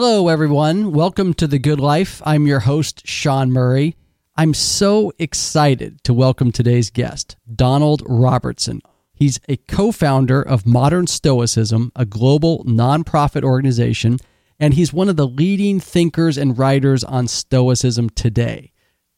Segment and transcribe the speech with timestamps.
[0.00, 0.92] Hello, everyone.
[0.92, 2.22] Welcome to The Good Life.
[2.24, 3.96] I'm your host, Sean Murray.
[4.36, 8.80] I'm so excited to welcome today's guest, Donald Robertson.
[9.12, 14.18] He's a co founder of Modern Stoicism, a global nonprofit organization,
[14.60, 18.70] and he's one of the leading thinkers and writers on Stoicism today.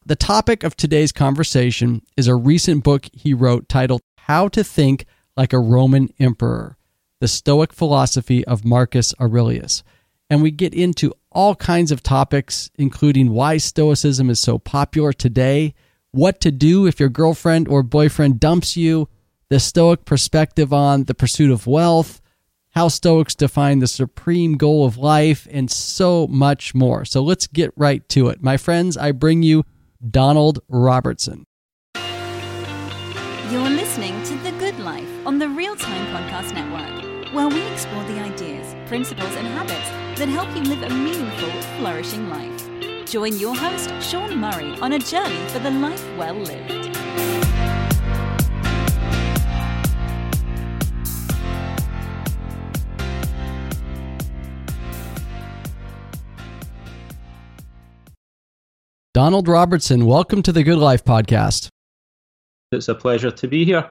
[0.03, 5.05] The topic of today's conversation is a recent book he wrote titled How to Think
[5.37, 6.75] Like a Roman Emperor
[7.19, 9.83] The Stoic Philosophy of Marcus Aurelius
[10.31, 15.73] and we get into all kinds of topics, including why Stoicism is so popular today,
[16.11, 19.09] what to do if your girlfriend or boyfriend dumps you,
[19.49, 22.21] the Stoic perspective on the pursuit of wealth,
[22.69, 27.03] how Stoics define the supreme goal of life, and so much more.
[27.03, 28.41] So let's get right to it.
[28.41, 29.65] My friends, I bring you
[30.09, 31.43] Donald Robertson.
[33.49, 38.05] You're listening to The Good Life on the Real Time Podcast Network, where we explore
[38.05, 43.09] the ideas, principles, and habits that help you live a meaningful, flourishing life.
[43.09, 46.69] Join your host, Sean Murray, on a journey for the life well lived.
[59.15, 61.69] Donald Robertson, welcome to the Good Life podcast.
[62.71, 63.89] It's a pleasure to be here.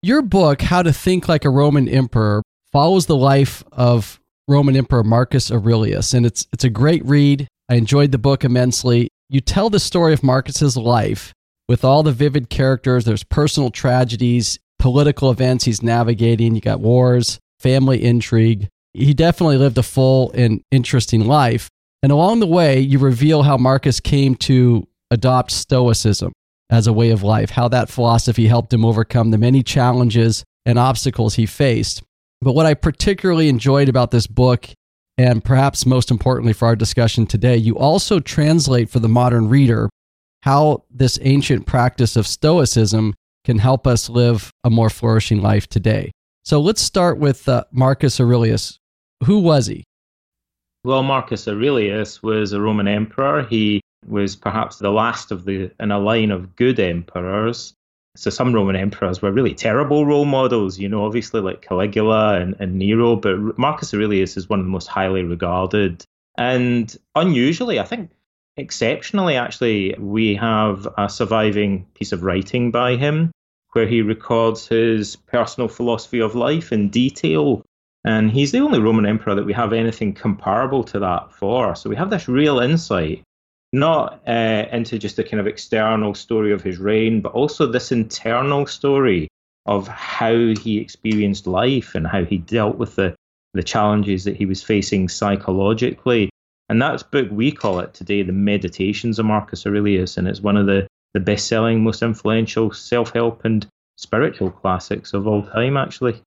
[0.00, 5.04] Your book, How to Think Like a Roman Emperor, follows the life of Roman Emperor
[5.04, 7.48] Marcus Aurelius, and it's it's a great read.
[7.68, 9.08] I enjoyed the book immensely.
[9.28, 11.32] You tell the story of Marcus's life
[11.68, 13.04] with all the vivid characters.
[13.04, 16.54] There's personal tragedies, political events he's navigating.
[16.54, 18.68] You got wars, family intrigue.
[18.92, 21.68] He definitely lived a full and interesting life.
[22.02, 26.32] And along the way, you reveal how Marcus came to adopt Stoicism
[26.68, 30.78] as a way of life, how that philosophy helped him overcome the many challenges and
[30.78, 32.02] obstacles he faced.
[32.44, 34.68] But what I particularly enjoyed about this book,
[35.16, 39.88] and perhaps most importantly for our discussion today, you also translate for the modern reader
[40.42, 43.14] how this ancient practice of Stoicism
[43.46, 46.12] can help us live a more flourishing life today.
[46.44, 48.78] So let's start with uh, Marcus Aurelius.
[49.24, 49.84] Who was he?
[50.84, 53.44] Well, Marcus Aurelius was a Roman emperor.
[53.44, 57.72] He was perhaps the last of the in a line of good emperors.
[58.16, 62.54] So some Roman emperors were really terrible role models, you know, obviously like Caligula and,
[62.60, 66.04] and Nero, but Marcus Aurelius is one of the most highly regarded.
[66.38, 68.10] And unusually, I think
[68.56, 73.32] exceptionally, actually, we have a surviving piece of writing by him
[73.72, 77.62] where he records his personal philosophy of life in detail.
[78.04, 81.74] And he's the only Roman emperor that we have anything comparable to that for.
[81.74, 83.24] So we have this real insight
[83.74, 87.90] not uh, into just the kind of external story of his reign, but also this
[87.90, 89.28] internal story
[89.66, 93.14] of how he experienced life and how he dealt with the,
[93.52, 96.30] the challenges that he was facing psychologically.
[96.68, 100.56] And that's book we call it today, The Meditations of Marcus Aurelius, and it's one
[100.56, 105.76] of the, the best selling, most influential self help and spiritual classics of all time,
[105.76, 106.22] actually.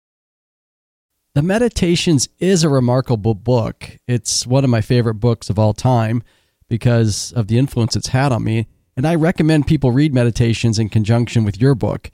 [1.34, 3.98] The Meditations is a remarkable book.
[4.08, 6.24] It's one of my favorite books of all time
[6.70, 8.68] because of the influence it's had on me.
[8.96, 12.10] And I recommend people read Meditations in conjunction with your book.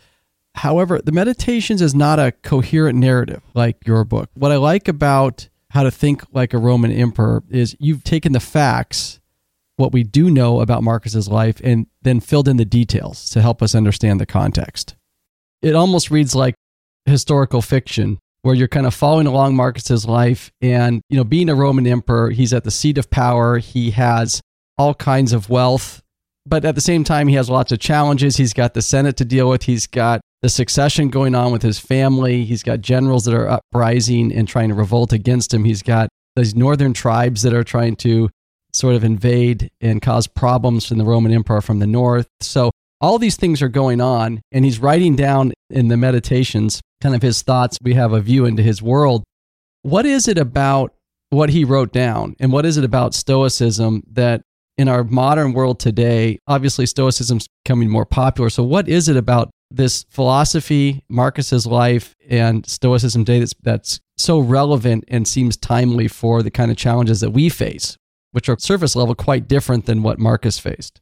[0.56, 4.30] However, the Meditations is not a coherent narrative like your book.
[4.34, 8.40] What I like about How to Think Like a Roman Emperor is you've taken the
[8.40, 9.19] facts,
[9.78, 13.63] what we do know about Marcus's life, and then filled in the details to help
[13.63, 14.96] us understand the context.
[15.62, 16.56] It almost reads like
[17.06, 21.56] historical fiction where you're kind of following along Marcus's life and you know being a
[21.56, 23.58] Roman emperor he's at the seat of power.
[23.58, 24.42] He has
[24.78, 26.04] all kinds of wealth
[26.46, 28.38] but at the same time he has lots of challenges.
[28.38, 29.64] He's got the senate to deal with.
[29.64, 32.44] He's got the succession going on with his family.
[32.44, 35.64] He's got generals that are uprising and trying to revolt against him.
[35.64, 38.30] He's got these northern tribes that are trying to
[38.74, 42.28] sort of invade and cause problems in the Roman Empire from the north.
[42.42, 47.14] So all these things are going on and he's writing down in the meditations kind
[47.14, 47.78] of his thoughts.
[47.84, 49.24] We have a view into his world.
[49.81, 50.94] What is it about
[51.30, 52.36] what he wrote down?
[52.39, 54.42] And what is it about Stoicism that
[54.77, 58.50] in our modern world today, obviously Stoicism's becoming more popular.
[58.50, 64.39] So, what is it about this philosophy, Marcus's life, and Stoicism today that's, that's so
[64.39, 67.98] relevant and seems timely for the kind of challenges that we face,
[68.31, 71.01] which are surface level quite different than what Marcus faced?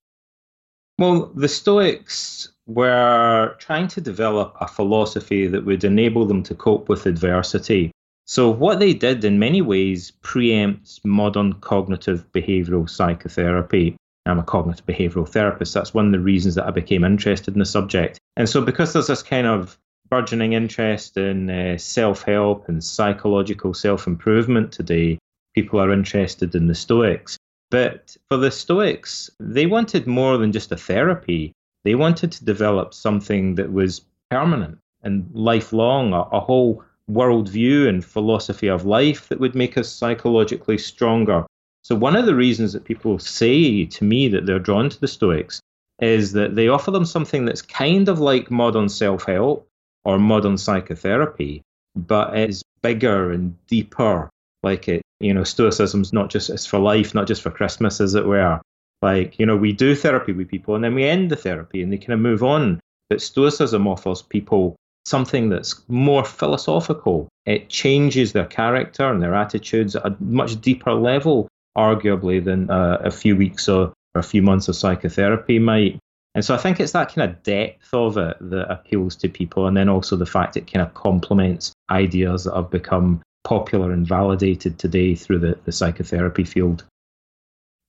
[0.97, 6.89] Well, the Stoics were trying to develop a philosophy that would enable them to cope
[6.89, 7.91] with adversity.
[8.25, 13.95] So, what they did in many ways preempts modern cognitive behavioral psychotherapy.
[14.25, 15.73] I'm a cognitive behavioral therapist.
[15.73, 18.19] That's one of the reasons that I became interested in the subject.
[18.37, 19.77] And so, because there's this kind of
[20.09, 25.17] burgeoning interest in uh, self help and psychological self improvement today,
[25.55, 27.37] people are interested in the Stoics.
[27.71, 31.53] But for the Stoics, they wanted more than just a therapy.
[31.83, 38.05] They wanted to develop something that was permanent and lifelong, a, a whole worldview and
[38.05, 41.45] philosophy of life that would make us psychologically stronger.
[41.83, 45.07] So, one of the reasons that people say to me that they're drawn to the
[45.07, 45.59] Stoics
[45.99, 49.67] is that they offer them something that's kind of like modern self help
[50.03, 51.61] or modern psychotherapy,
[51.95, 54.29] but it's bigger and deeper.
[54.63, 58.13] Like it, you know, Stoicism's not just it's for life, not just for Christmas, as
[58.13, 58.61] it were.
[59.01, 61.91] Like, you know, we do therapy with people and then we end the therapy and
[61.91, 62.79] they kind of move on.
[63.09, 64.75] But Stoicism offers people
[65.05, 67.27] something that's more philosophical.
[67.45, 72.97] It changes their character and their attitudes at a much deeper level, arguably, than uh,
[73.03, 75.99] a few weeks or, or a few months of psychotherapy might.
[76.35, 79.67] And so I think it's that kind of depth of it that appeals to people,
[79.67, 84.07] and then also the fact it kind of complements ideas that have become popular and
[84.07, 86.85] validated today through the, the psychotherapy field.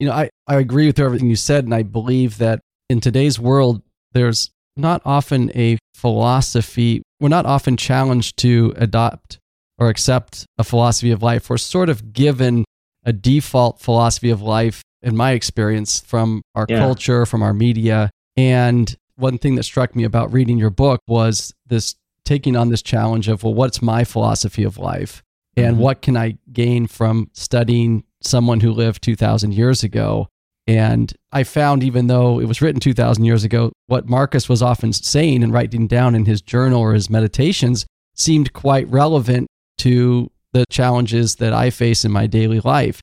[0.03, 2.59] You know, I, I agree with everything you said, and I believe that
[2.91, 9.39] in today's world, there's not often a philosophy, we're not often challenged to adopt
[9.79, 11.49] or accept a philosophy of life.
[11.49, 12.65] We're sort of given
[13.05, 16.81] a default philosophy of life, in my experience, from our yeah.
[16.81, 18.11] culture, from our media.
[18.37, 21.95] And one thing that struck me about reading your book was this
[22.25, 25.23] taking on this challenge of, well, what's my philosophy of life?
[25.57, 25.83] And mm-hmm.
[25.83, 30.29] what can I gain from studying someone who lived 2,000 years ago?
[30.67, 34.93] And I found, even though it was written 2,000 years ago, what Marcus was often
[34.93, 37.85] saying and writing down in his journal or his meditations
[38.15, 39.49] seemed quite relevant
[39.79, 43.01] to the challenges that I face in my daily life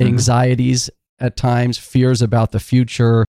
[0.00, 0.08] mm-hmm.
[0.08, 3.24] anxieties at times, fears about the future.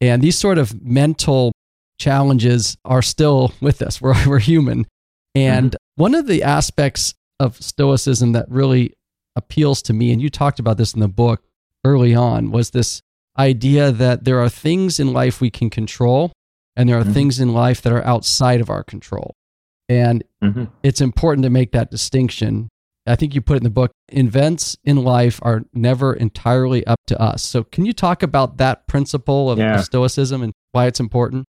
[0.00, 1.52] And these sort of mental
[1.98, 4.00] challenges are still with us.
[4.02, 4.86] We're, we're human.
[5.34, 6.02] And mm-hmm.
[6.02, 8.92] one of the aspects of Stoicism that really
[9.36, 11.42] appeals to me, and you talked about this in the book
[11.84, 13.02] early on, was this
[13.38, 16.32] idea that there are things in life we can control
[16.76, 17.12] and there are mm-hmm.
[17.12, 19.34] things in life that are outside of our control.
[19.88, 20.64] And mm-hmm.
[20.82, 22.68] it's important to make that distinction.
[23.06, 27.00] I think you put it in the book events in life are never entirely up
[27.08, 27.42] to us.
[27.42, 29.80] So, can you talk about that principle of, yeah.
[29.80, 31.44] Stoicism and why it's important?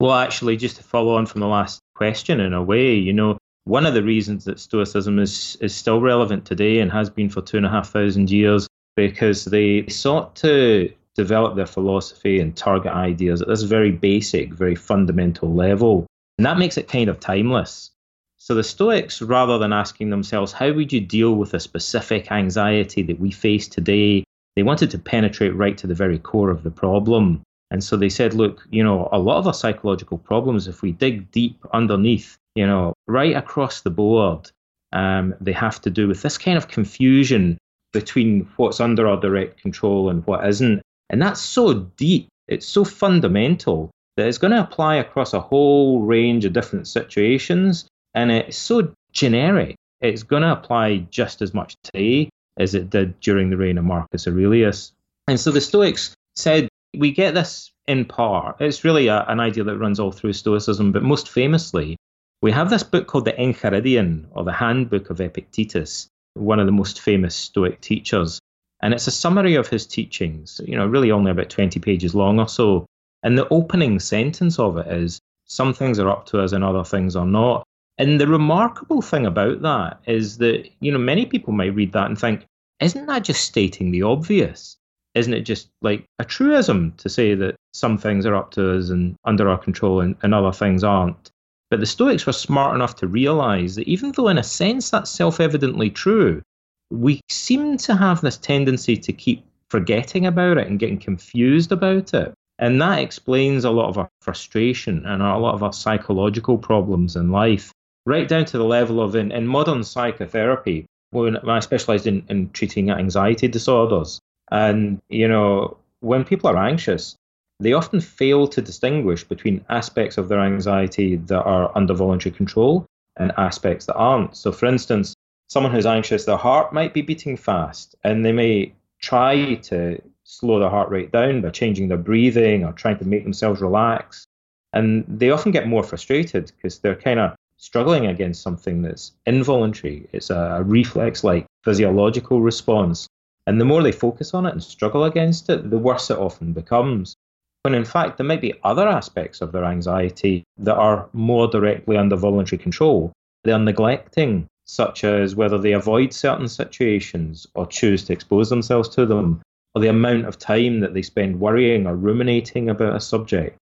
[0.00, 3.38] Well, actually, just to follow on from the last question, in a way, you know,
[3.70, 7.40] one of the reasons that Stoicism is, is still relevant today and has been for
[7.40, 12.92] two and a half thousand years because they sought to develop their philosophy and target
[12.92, 16.04] ideas at this very basic, very fundamental level.
[16.36, 17.92] And that makes it kind of timeless.
[18.38, 23.04] So the Stoics, rather than asking themselves, how would you deal with a specific anxiety
[23.04, 24.24] that we face today,
[24.56, 27.42] they wanted to penetrate right to the very core of the problem.
[27.70, 30.92] And so they said, look, you know, a lot of our psychological problems, if we
[30.92, 34.50] dig deep underneath, you know, right across the board,
[34.92, 37.58] um, they have to do with this kind of confusion
[37.92, 40.82] between what's under our direct control and what isn't.
[41.10, 46.02] And that's so deep, it's so fundamental that it's going to apply across a whole
[46.02, 47.86] range of different situations.
[48.14, 53.18] And it's so generic, it's going to apply just as much today as it did
[53.20, 54.92] during the reign of Marcus Aurelius.
[55.28, 58.56] And so the Stoics said, we get this in part.
[58.60, 61.96] It's really a, an idea that runs all through Stoicism, but most famously,
[62.42, 66.72] we have this book called the Enchiridion, or the Handbook of Epictetus, one of the
[66.72, 68.40] most famous Stoic teachers.
[68.82, 72.40] And it's a summary of his teachings, you know, really only about 20 pages long
[72.40, 72.86] or so.
[73.22, 76.84] And the opening sentence of it is some things are up to us and other
[76.84, 77.64] things are not.
[77.98, 82.06] And the remarkable thing about that is that, you know, many people might read that
[82.06, 82.46] and think,
[82.80, 84.78] isn't that just stating the obvious?
[85.14, 88.90] Isn't it just like a truism to say that some things are up to us
[88.90, 91.30] and under our control and, and other things aren't?
[91.70, 95.10] But the Stoics were smart enough to realize that even though, in a sense, that's
[95.10, 96.42] self evidently true,
[96.90, 102.12] we seem to have this tendency to keep forgetting about it and getting confused about
[102.12, 102.34] it.
[102.58, 107.16] And that explains a lot of our frustration and a lot of our psychological problems
[107.16, 107.72] in life,
[108.04, 112.50] right down to the level of in, in modern psychotherapy, when I specialized in, in
[112.50, 114.20] treating anxiety disorders.
[114.50, 117.16] And, you know, when people are anxious,
[117.60, 122.86] they often fail to distinguish between aspects of their anxiety that are under voluntary control
[123.16, 124.36] and aspects that aren't.
[124.36, 125.14] So, for instance,
[125.48, 130.58] someone who's anxious, their heart might be beating fast, and they may try to slow
[130.58, 134.24] their heart rate down by changing their breathing or trying to make themselves relax.
[134.72, 140.08] And they often get more frustrated because they're kind of struggling against something that's involuntary.
[140.12, 143.06] It's a reflex like physiological response.
[143.46, 146.52] And the more they focus on it and struggle against it, the worse it often
[146.52, 147.16] becomes
[147.62, 151.96] when in fact there might be other aspects of their anxiety that are more directly
[151.96, 153.12] under voluntary control.
[153.44, 159.04] They're neglecting such as whether they avoid certain situations or choose to expose themselves to
[159.04, 159.42] them,
[159.74, 163.58] or the amount of time that they spend worrying or ruminating about a subject.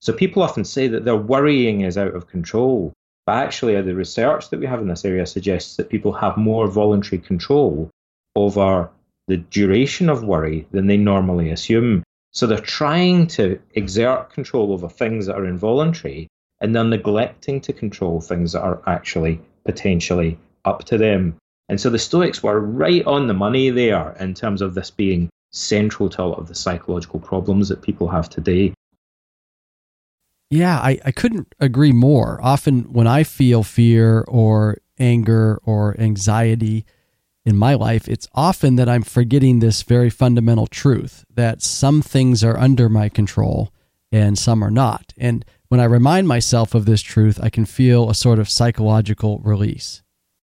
[0.00, 2.92] So people often say that their worrying is out of control.
[3.24, 6.66] But actually, the research that we have in this area suggests that people have more
[6.66, 7.88] voluntary control
[8.34, 8.90] over
[9.28, 12.02] the duration of worry than they normally assume.
[12.32, 16.28] So they're trying to exert control over things that are involuntary
[16.60, 21.36] and they're neglecting to control things that are actually potentially up to them.
[21.68, 25.28] And so the Stoics were right on the money there in terms of this being
[25.52, 28.72] central to a lot of the psychological problems that people have today.
[30.50, 32.40] Yeah, I, I couldn't agree more.
[32.42, 36.86] Often when I feel fear or anger or anxiety
[37.44, 42.44] in my life, it's often that I'm forgetting this very fundamental truth that some things
[42.44, 43.72] are under my control
[44.12, 45.12] and some are not.
[45.16, 49.38] And when I remind myself of this truth, I can feel a sort of psychological
[49.40, 50.02] release.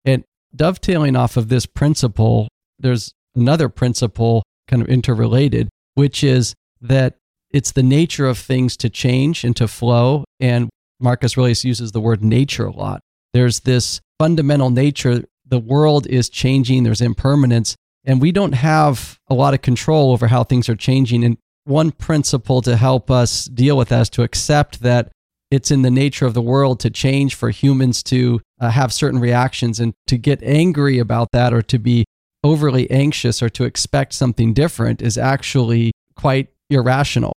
[0.06, 0.24] And
[0.56, 2.48] dovetailing off of this principle,
[2.80, 7.16] there's another principle kind of interrelated, which is that
[7.52, 10.26] it's the nature of things to change and to flow.
[10.40, 13.02] And Marcus Aurelius uses the word nature a lot.
[13.34, 15.24] There's this fundamental nature.
[15.54, 20.26] The world is changing, there's impermanence, and we don't have a lot of control over
[20.26, 21.24] how things are changing.
[21.24, 25.12] And one principle to help us deal with that is to accept that
[25.52, 29.20] it's in the nature of the world to change for humans to uh, have certain
[29.20, 32.04] reactions and to get angry about that or to be
[32.44, 37.32] overly anxious or to expect something different is actually quite irrational.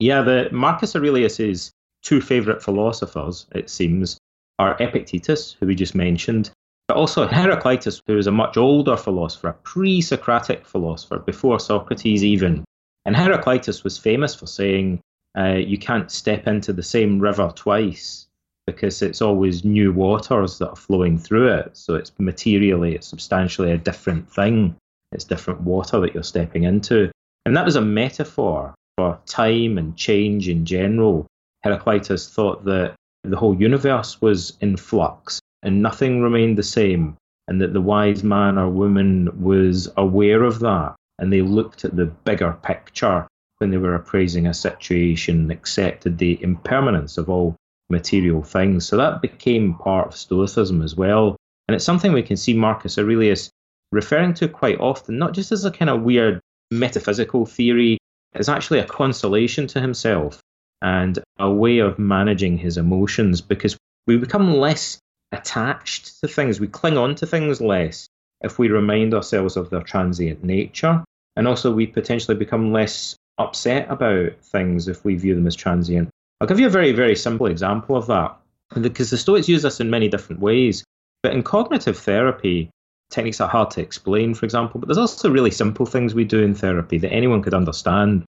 [0.00, 1.70] Yeah, the Marcus Aurelius's
[2.02, 4.18] two favorite philosophers, it seems,
[4.58, 6.50] are Epictetus, who we just mentioned,
[6.88, 12.64] but also Heraclitus, who is a much older philosopher, a pre-Socratic philosopher, before Socrates even.
[13.04, 15.00] And Heraclitus was famous for saying,
[15.36, 18.26] uh, you can't step into the same river twice
[18.66, 21.76] because it's always new waters that are flowing through it.
[21.76, 24.76] So it's materially, it's substantially a different thing.
[25.12, 27.10] It's different water that you're stepping into.
[27.44, 31.26] And that was a metaphor for time and change in general.
[31.62, 37.16] Heraclitus thought that the whole universe was in flux and nothing remained the same,
[37.48, 41.96] and that the wise man or woman was aware of that and they looked at
[41.96, 43.26] the bigger picture
[43.58, 47.56] when they were appraising a situation, accepted the impermanence of all
[47.88, 48.86] material things.
[48.86, 51.36] So that became part of Stoicism as well.
[51.66, 53.50] And it's something we can see Marcus Aurelius
[53.92, 57.98] referring to quite often, not just as a kind of weird metaphysical theory,
[58.34, 60.40] it's actually a consolation to himself
[60.82, 64.98] and a way of managing his emotions because we become less
[65.38, 68.08] attached to things, we cling on to things less
[68.42, 71.04] if we remind ourselves of their transient nature.
[71.36, 76.08] And also, we potentially become less upset about things if we view them as transient.
[76.40, 78.36] I'll give you a very, very simple example of that.
[78.80, 80.84] Because the Stoics use this in many different ways.
[81.22, 82.70] But in cognitive therapy,
[83.10, 86.42] techniques are hard to explain, for example, but there's also really simple things we do
[86.42, 88.24] in therapy that anyone could understand.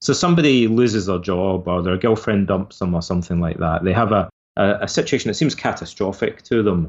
[0.00, 3.84] So somebody loses their job or their girlfriend dumps them or something like that.
[3.84, 6.88] They have a, a, a situation that seems catastrophic to them.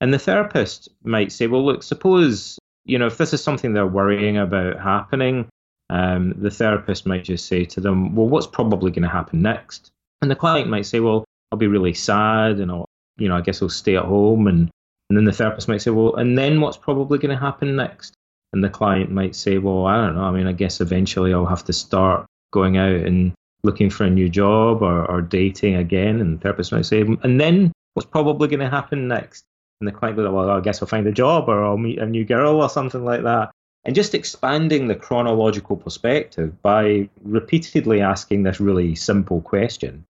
[0.00, 3.86] And the therapist might say, well, look, suppose, you know, if this is something they're
[3.86, 5.48] worrying about happening,
[5.88, 9.90] um, the therapist might just say to them, well, what's probably going to happen next?
[10.20, 12.86] And the client might say, well, I'll be really sad and I'll,
[13.18, 14.46] you know, I guess I'll stay at home.
[14.48, 14.68] And,
[15.08, 18.14] and then the therapist might say, well, and then what's probably going to happen next?
[18.52, 20.24] And the client might say, well, I don't know.
[20.24, 23.32] I mean, I guess eventually I'll have to start going out and
[23.62, 26.20] looking for a new job or, or dating again.
[26.20, 29.44] And the therapist might say, and then what's probably going to happen next?
[29.80, 32.06] And the client will, well, I guess I'll find a job or I'll meet a
[32.06, 33.50] new girl or something like that.
[33.84, 40.04] And just expanding the chronological perspective by repeatedly asking this really simple question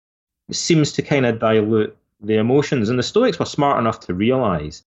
[0.50, 2.88] seems to kind of dilute the emotions.
[2.88, 4.82] And the Stoics were smart enough to realize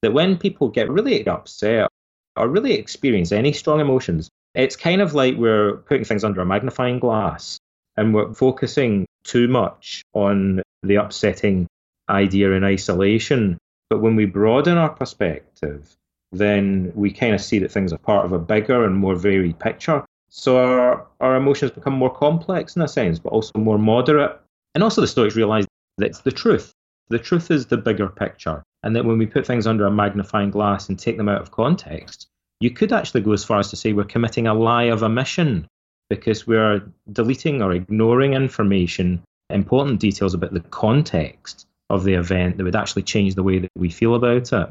[0.00, 1.88] that when people get really upset
[2.36, 6.46] or really experience any strong emotions, it's kind of like we're putting things under a
[6.46, 7.58] magnifying glass
[7.96, 11.66] and we're focusing too much on the upsetting
[12.08, 13.58] idea in isolation.
[13.90, 15.96] But when we broaden our perspective
[16.32, 19.58] then we kind of see that things are part of a bigger and more varied
[19.58, 20.04] picture.
[20.30, 24.40] So our, our emotions become more complex in a sense, but also more moderate.
[24.74, 25.66] And also the Stoics realize
[25.98, 26.72] that it's the truth.
[27.10, 28.62] The truth is the bigger picture.
[28.82, 31.50] And that when we put things under a magnifying glass and take them out of
[31.50, 32.26] context,
[32.60, 35.66] you could actually go as far as to say we're committing a lie of omission
[36.12, 42.64] because we're deleting or ignoring information, important details about the context of the event that
[42.64, 44.68] would actually change the way that we feel about it.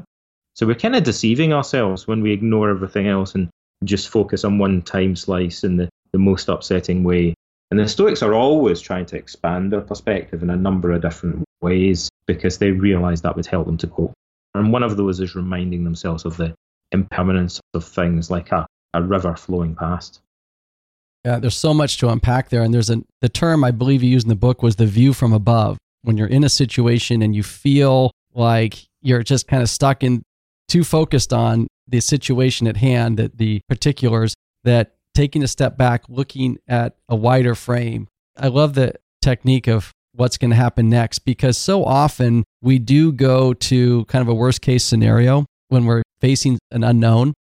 [0.54, 3.48] So we're kind of deceiving ourselves when we ignore everything else and
[3.82, 7.34] just focus on one time slice in the, the most upsetting way.
[7.72, 11.42] And the Stoics are always trying to expand their perspective in a number of different
[11.60, 14.12] ways because they realize that would help them to cope.
[14.54, 16.54] And one of those is reminding themselves of the
[16.92, 20.20] impermanence of things like a, a river flowing past.
[21.24, 22.62] Yeah, there's so much to unpack there.
[22.62, 25.12] And there's a, the term I believe you used in the book was the view
[25.12, 25.78] from above.
[26.02, 30.22] When you're in a situation and you feel like you're just kind of stuck in,
[30.68, 36.04] too focused on the situation at hand, that the particulars, that taking a step back,
[36.08, 38.08] looking at a wider frame.
[38.36, 43.12] I love the technique of what's going to happen next because so often we do
[43.12, 47.32] go to kind of a worst case scenario when we're facing an unknown.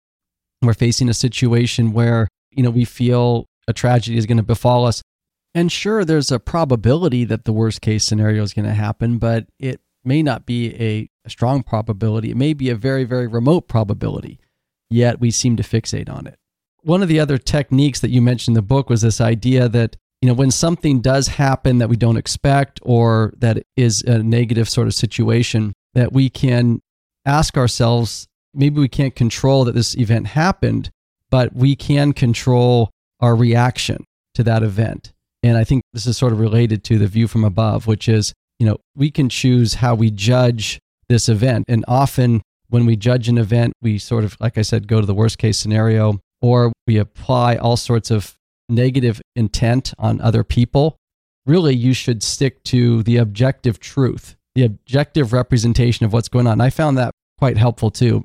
[0.62, 4.86] We're facing a situation where, you know, we feel a tragedy is going to befall
[4.86, 5.02] us.
[5.54, 9.46] And sure, there's a probability that the worst case scenario is going to happen, but
[9.58, 12.30] it may not be a, strong probability.
[12.30, 14.40] It may be a very, very remote probability,
[14.88, 16.36] yet we seem to fixate on it.
[16.82, 19.96] One of the other techniques that you mentioned in the book was this idea that
[20.20, 24.68] you know, when something does happen that we don't expect or that is a negative
[24.68, 26.80] sort of situation, that we can
[27.24, 30.90] ask ourselves maybe we can't control that this event happened,
[31.30, 32.90] but we can control
[33.20, 35.12] our reaction to that event.
[35.42, 38.32] And I think this is sort of related to the view from above, which is,
[38.58, 41.64] you know, we can choose how we judge this event.
[41.68, 45.06] And often when we judge an event, we sort of, like I said, go to
[45.06, 48.34] the worst case scenario or we apply all sorts of
[48.68, 50.96] negative intent on other people,
[51.46, 56.60] really you should stick to the objective truth, the objective representation of what's going on.
[56.60, 58.24] I found that quite helpful too.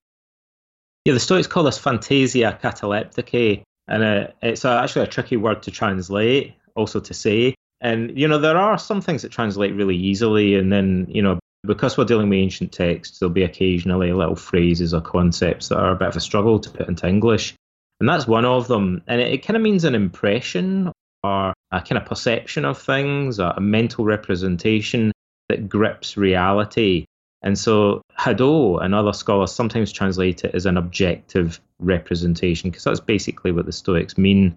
[1.06, 5.72] Yeah, the Stoics call this phantasia kataleptike, and uh, it's actually a tricky word to
[5.72, 7.56] translate, also to say.
[7.82, 11.40] And, you know, there are some things that translate really easily, and then, you know,
[11.66, 15.92] because we're dealing with ancient texts, there'll be occasionally little phrases or concepts that are
[15.92, 17.56] a bit of a struggle to put into English.
[18.00, 19.02] And that's one of them.
[19.08, 20.92] And it, it kind of means an impression
[21.24, 25.12] or a kind of perception of things, a, a mental representation
[25.50, 27.06] that grips reality.
[27.42, 33.00] And so Hadot and other scholars sometimes translate it as an objective representation, because that's
[33.00, 34.56] basically what the Stoics mean.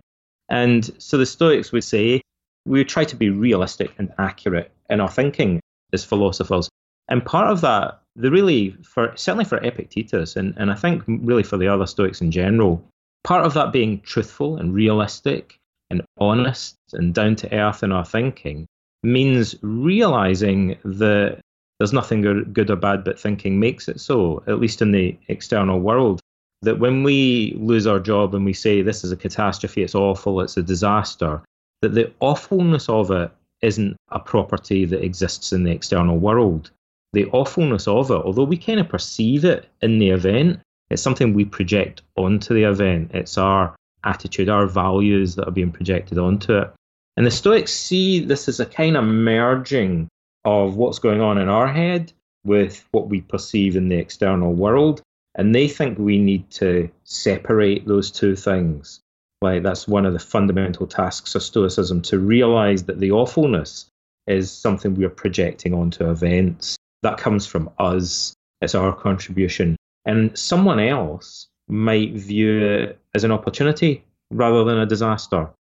[0.48, 2.20] And so the Stoics would say
[2.66, 5.60] we try to be realistic and accurate in our thinking
[5.92, 6.68] as philosophers.
[7.08, 11.42] And part of that, the really, for certainly for Epictetus, and, and I think really
[11.42, 12.84] for the other Stoics in general,
[13.24, 15.56] part of that being truthful and realistic
[15.90, 18.66] and honest and down to earth in our thinking
[19.02, 21.40] means realizing that
[21.78, 22.20] there's nothing
[22.52, 26.20] good or bad but thinking makes it so, at least in the external world.
[26.62, 30.40] That when we lose our job and we say this is a catastrophe, it's awful,
[30.40, 31.42] it's a disaster,
[31.82, 33.30] that the awfulness of it
[33.62, 36.70] isn't a property that exists in the external world.
[37.12, 41.32] The awfulness of it, although we kind of perceive it in the event, it's something
[41.32, 43.10] we project onto the event.
[43.14, 46.70] It's our attitude, our values that are being projected onto it.
[47.16, 50.08] And the Stoics see this as a kind of merging
[50.44, 52.12] of what's going on in our head
[52.44, 55.02] with what we perceive in the external world.
[55.38, 59.00] And they think we need to separate those two things.
[59.40, 63.86] Like that's one of the fundamental tasks of Stoicism to realize that the awfulness
[64.26, 66.76] is something we're projecting onto events.
[67.02, 68.34] That comes from us.
[68.60, 69.76] It's our contribution
[70.08, 75.50] and someone else might view it as an opportunity rather than a disaster.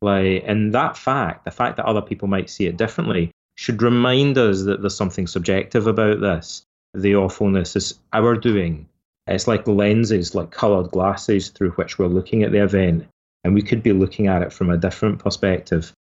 [0.00, 4.38] Like, and that fact, the fact that other people might see it differently, should remind
[4.38, 6.62] us that there's something subjective about this.
[6.94, 8.88] The awfulness is our doing.
[9.28, 13.06] It's like lenses, like coloured glasses through which we're looking at the event,
[13.44, 15.92] and we could be looking at it from a different perspective.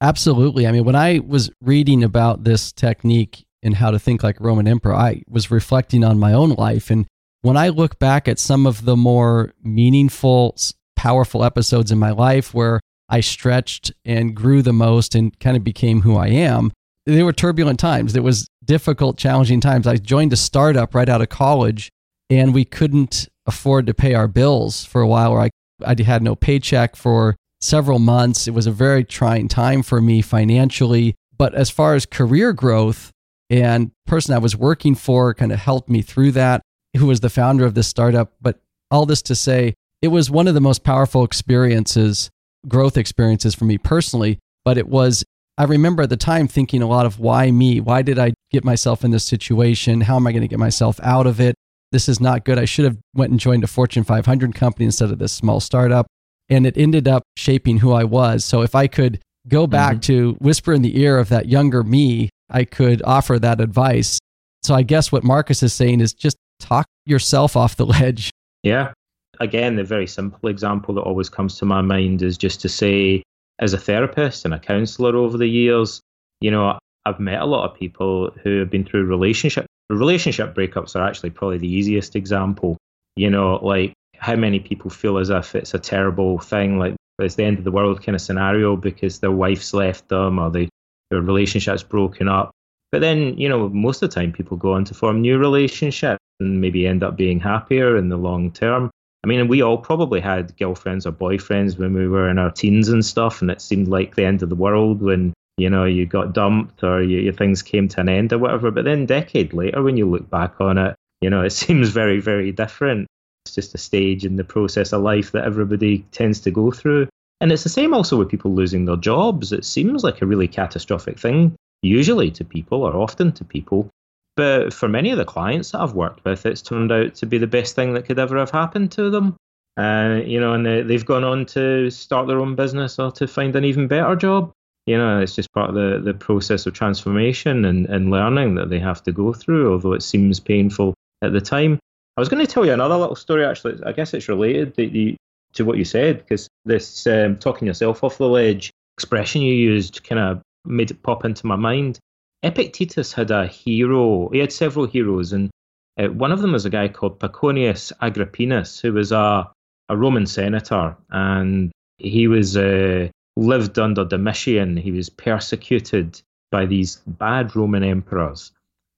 [0.00, 0.66] Absolutely.
[0.66, 4.66] I mean, when I was reading about this technique and How to Think Like Roman
[4.66, 6.90] Emperor, I was reflecting on my own life.
[6.90, 7.06] And
[7.42, 10.56] when I look back at some of the more meaningful,
[10.96, 15.62] powerful episodes in my life where I stretched and grew the most and kind of
[15.62, 16.72] became who I am,
[17.06, 18.12] they were turbulent times.
[18.12, 19.86] There was difficult, challenging times.
[19.86, 21.90] I joined a startup right out of college
[22.38, 25.50] and we couldn't afford to pay our bills for a while where I,
[25.84, 28.48] I had no paycheck for several months.
[28.48, 31.14] It was a very trying time for me financially.
[31.36, 33.10] But as far as career growth,
[33.50, 36.62] and person I was working for kind of helped me through that,
[36.96, 38.32] who was the founder of this startup.
[38.40, 38.58] But
[38.90, 42.30] all this to say, it was one of the most powerful experiences,
[42.66, 44.38] growth experiences for me personally.
[44.64, 45.22] But it was,
[45.58, 47.80] I remember at the time thinking a lot of why me?
[47.80, 50.00] Why did I get myself in this situation?
[50.00, 51.54] How am I going to get myself out of it?
[51.92, 52.58] This is not good.
[52.58, 56.06] I should have went and joined a Fortune 500 company instead of this small startup.
[56.48, 58.44] And it ended up shaping who I was.
[58.44, 60.00] So if I could go back mm-hmm.
[60.00, 64.18] to whisper in the ear of that younger me I could offer that advice.
[64.62, 68.30] So I guess what Marcus is saying is just talk yourself off the ledge.
[68.62, 68.92] Yeah.
[69.40, 73.22] Again, the very simple example that always comes to my mind is just to say,
[73.58, 76.00] as a therapist and a counselor over the years,
[76.40, 80.96] you know, I've met a lot of people who have been through relationship relationship breakups
[80.96, 82.76] are actually probably the easiest example.
[83.16, 87.34] You know, like how many people feel as if it's a terrible thing, like it's
[87.34, 90.68] the end of the world kind of scenario because their wife's left them or they,
[91.10, 92.50] their relationship's broken up.
[92.90, 96.22] But then, you know, most of the time people go on to form new relationships
[96.40, 98.90] and maybe end up being happier in the long term.
[99.24, 102.88] I mean, we all probably had girlfriends or boyfriends when we were in our teens
[102.88, 106.04] and stuff, and it seemed like the end of the world when you know you
[106.06, 108.70] got dumped or you, your things came to an end or whatever.
[108.72, 112.20] But then, decade later, when you look back on it, you know, it seems very,
[112.20, 113.06] very different.
[113.44, 117.08] It's just a stage in the process of life that everybody tends to go through.
[117.40, 119.52] And it's the same also with people losing their jobs.
[119.52, 123.88] It seems like a really catastrophic thing, usually to people or often to people.
[124.36, 127.38] But for many of the clients that I've worked with, it's turned out to be
[127.38, 129.36] the best thing that could ever have happened to them.
[129.76, 133.26] Uh, you know, and they, they've gone on to start their own business or to
[133.26, 134.52] find an even better job.
[134.86, 138.68] You know, it's just part of the, the process of transformation and, and learning that
[138.68, 141.78] they have to go through, although it seems painful at the time.
[142.16, 143.80] I was going to tell you another little story, actually.
[143.86, 145.16] I guess it's related to,
[145.54, 150.04] to what you said, because this um, talking yourself off the ledge expression you used
[150.04, 151.98] kind of made it pop into my mind.
[152.42, 154.28] Epictetus had a hero.
[154.30, 155.50] He had several heroes, and
[155.98, 159.50] uh, one of them was a guy called Paconius Agrippinus, who was a,
[159.88, 164.76] a Roman senator, and he was uh, lived under Domitian.
[164.76, 168.52] He was persecuted by these bad Roman emperors,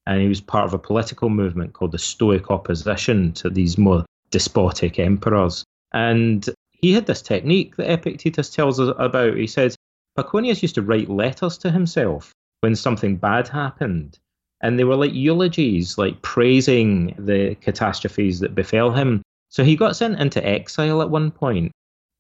[0.07, 4.05] and he was part of a political movement called the Stoic opposition to these more
[4.31, 5.65] despotic emperors.
[5.93, 9.37] And he had this technique that Epictetus tells us about.
[9.37, 9.77] He says
[10.17, 14.19] Paconius used to write letters to himself when something bad happened.
[14.61, 19.23] And they were like eulogies, like praising the catastrophes that befell him.
[19.51, 21.71] So he got sent into exile at one point,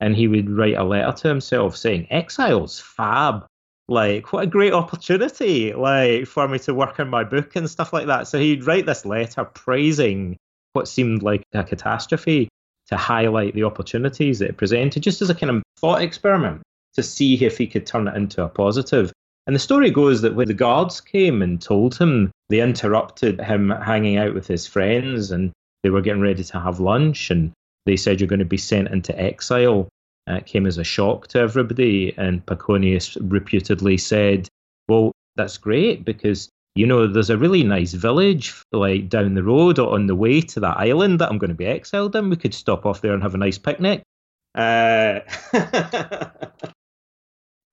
[0.05, 3.47] and he would write a letter to himself saying, Exile's fab.
[3.89, 7.93] Like, what a great opportunity, like, for me to work on my book and stuff
[7.93, 8.29] like that.
[8.29, 10.37] So he'd write this letter praising
[10.75, 12.49] what seemed like a catastrophe
[12.89, 16.61] to highlight the opportunities that it presented, just as a kind of thought experiment
[16.95, 19.11] to see if he could turn it into a positive.
[19.47, 23.71] And the story goes that when the guards came and told him, they interrupted him
[23.71, 27.53] hanging out with his friends and they were getting ready to have lunch and
[27.87, 29.89] they said you're going to be sent into exile.
[30.27, 32.15] And it came as a shock to everybody.
[32.17, 34.49] And Paconius reputedly said,
[34.89, 39.79] Well, that's great because, you know, there's a really nice village like down the road
[39.79, 42.31] or on the way to that island that I'm going to be exiled in.
[42.31, 44.03] We could stop off there and have a nice picnic.
[44.55, 45.21] Uh...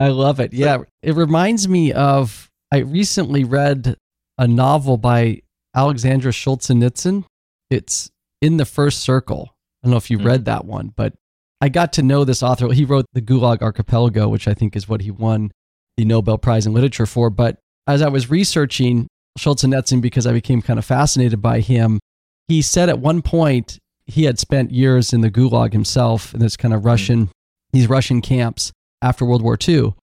[0.01, 0.51] I love it.
[0.51, 0.79] Yeah.
[1.03, 3.95] It reminds me of, I recently read
[4.39, 5.43] a novel by
[5.75, 7.23] Aleksandr Solzhenitsyn.
[7.69, 8.09] It's
[8.41, 9.51] In the First Circle.
[9.51, 10.27] I don't know if you mm-hmm.
[10.27, 11.13] read that one, but
[11.61, 12.73] I got to know this author.
[12.73, 15.51] He wrote The Gulag Archipelago, which I think is what he won
[15.95, 17.29] the Nobel Prize in Literature for.
[17.29, 21.99] But as I was researching Solzhenitsyn because I became kind of fascinated by him,
[22.47, 26.57] he said at one point he had spent years in the Gulag himself in this
[26.57, 26.87] kind of mm-hmm.
[26.87, 27.29] Russian,
[27.71, 28.71] these Russian camps
[29.01, 29.93] after World War II.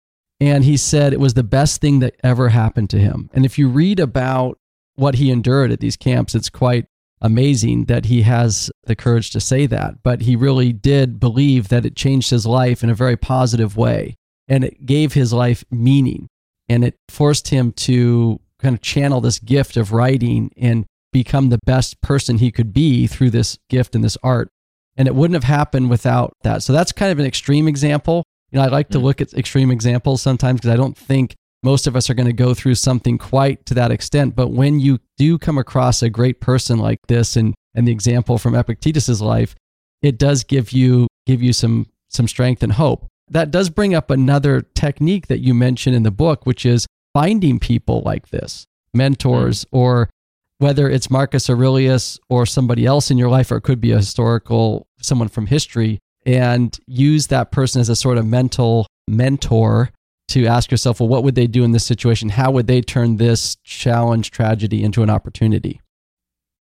[0.40, 3.28] And he said it was the best thing that ever happened to him.
[3.32, 4.56] And if you read about
[4.94, 6.86] what he endured at these camps, it's quite
[7.20, 10.02] amazing that he has the courage to say that.
[10.02, 14.14] But he really did believe that it changed his life in a very positive way.
[14.46, 16.28] And it gave his life meaning.
[16.68, 21.60] And it forced him to kind of channel this gift of writing and become the
[21.64, 24.48] best person he could be through this gift and this art.
[24.96, 26.62] And it wouldn't have happened without that.
[26.62, 28.24] So that's kind of an extreme example.
[28.50, 29.02] You know, I like to mm.
[29.02, 32.32] look at extreme examples sometimes because I don't think most of us are going to
[32.32, 34.36] go through something quite to that extent.
[34.36, 38.38] But when you do come across a great person like this and, and the example
[38.38, 39.54] from Epictetus's life,
[40.02, 43.06] it does give you give you some some strength and hope.
[43.30, 47.58] That does bring up another technique that you mentioned in the book, which is finding
[47.58, 49.68] people like this, mentors, mm.
[49.72, 50.08] or
[50.58, 53.98] whether it's Marcus Aurelius or somebody else in your life, or it could be a
[53.98, 59.90] historical someone from history and use that person as a sort of mental mentor
[60.28, 62.28] to ask yourself, well, what would they do in this situation?
[62.28, 65.80] How would they turn this challenge, tragedy into an opportunity?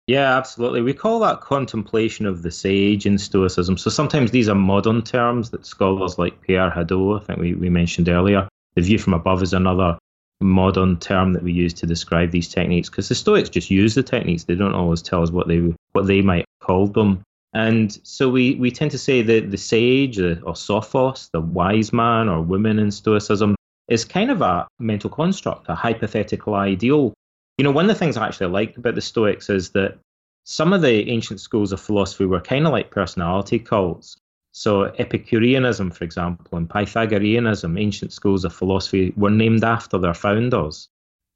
[0.06, 0.80] Yeah, absolutely.
[0.80, 3.76] We call that contemplation of the sage in Stoicism.
[3.76, 7.68] So sometimes these are modern terms that scholars like Pierre Hadot, I think we, we
[7.68, 8.48] mentioned earlier.
[8.74, 9.98] The view from above is another
[10.40, 14.02] modern term that we use to describe these techniques because the Stoics just use the
[14.02, 14.44] techniques.
[14.44, 17.22] They don't always tell us what they what they might call them.
[17.52, 22.28] And so we, we tend to say that the sage or sophos, the wise man
[22.28, 23.56] or woman in Stoicism,
[23.88, 27.12] is kind of a mental construct, a hypothetical ideal.
[27.58, 29.98] You know, one of the things I actually liked about the Stoics is that
[30.44, 34.16] some of the ancient schools of philosophy were kind of like personality cults.
[34.52, 40.88] So, Epicureanism, for example, and Pythagoreanism, ancient schools of philosophy, were named after their founders.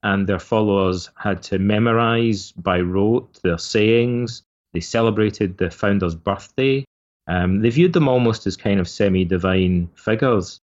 [0.05, 4.43] and their followers had to memorize by rote their sayings.
[4.75, 6.85] They celebrated the founder's birthday.
[7.27, 10.59] Um, they viewed them almost as kind of semi divine figures.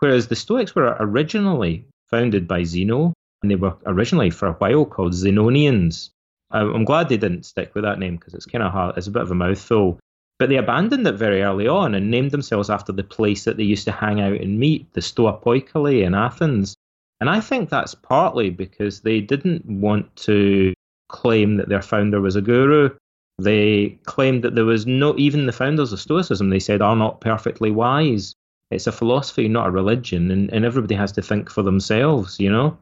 [0.00, 3.12] Whereas the Stoics were originally founded by Zeno,
[3.42, 6.10] and they were originally for a while called Zenonians.
[6.50, 9.12] I'm glad they didn't stick with that name because it's kind of hard, it's a
[9.12, 9.98] bit of a mouthful.
[10.38, 13.62] But they abandoned it very early on and named themselves after the place that they
[13.62, 16.74] used to hang out and meet, the Stoa Poikile in Athens.
[17.20, 20.74] And I think that's partly because they didn't want to
[21.08, 22.90] claim that their founder was a guru.
[23.38, 27.20] They claimed that there was no, even the founders of Stoicism, they said, are not
[27.20, 28.34] perfectly wise.
[28.70, 32.50] It's a philosophy, not a religion, and, and everybody has to think for themselves, you
[32.50, 32.78] know?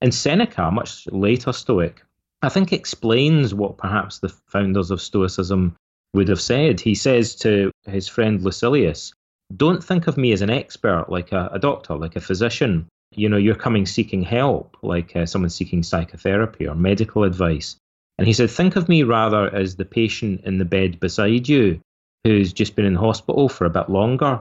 [0.00, 2.02] And Seneca, much later Stoic,
[2.42, 5.76] I think explains what perhaps the founders of Stoicism
[6.14, 6.80] would have said.
[6.80, 9.12] He says to his friend Lucilius,
[9.56, 12.88] Don't think of me as an expert, like a, a doctor, like a physician.
[13.14, 17.76] You know, you're coming seeking help, like uh, someone seeking psychotherapy or medical advice.
[18.18, 21.80] And he said, Think of me rather as the patient in the bed beside you
[22.24, 24.40] who's just been in hospital for a bit longer.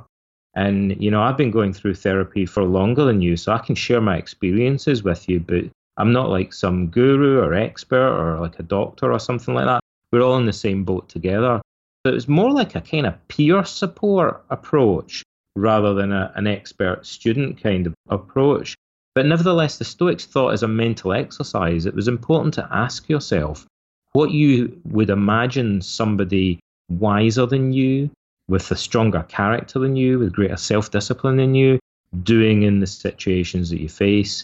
[0.54, 3.76] And, you know, I've been going through therapy for longer than you, so I can
[3.76, 5.66] share my experiences with you, but
[5.98, 9.82] I'm not like some guru or expert or like a doctor or something like that.
[10.12, 11.62] We're all in the same boat together.
[12.06, 15.24] So it was more like a kind of peer support approach
[15.56, 18.76] rather than a, an expert student kind of approach.
[19.13, 23.65] But nevertheless, the Stoics thought as a mental exercise, it was important to ask yourself
[24.13, 28.10] what you would imagine somebody wiser than you,
[28.47, 31.80] with a stronger character than you, with greater self discipline than you,
[32.24, 34.43] doing in the situations that you face.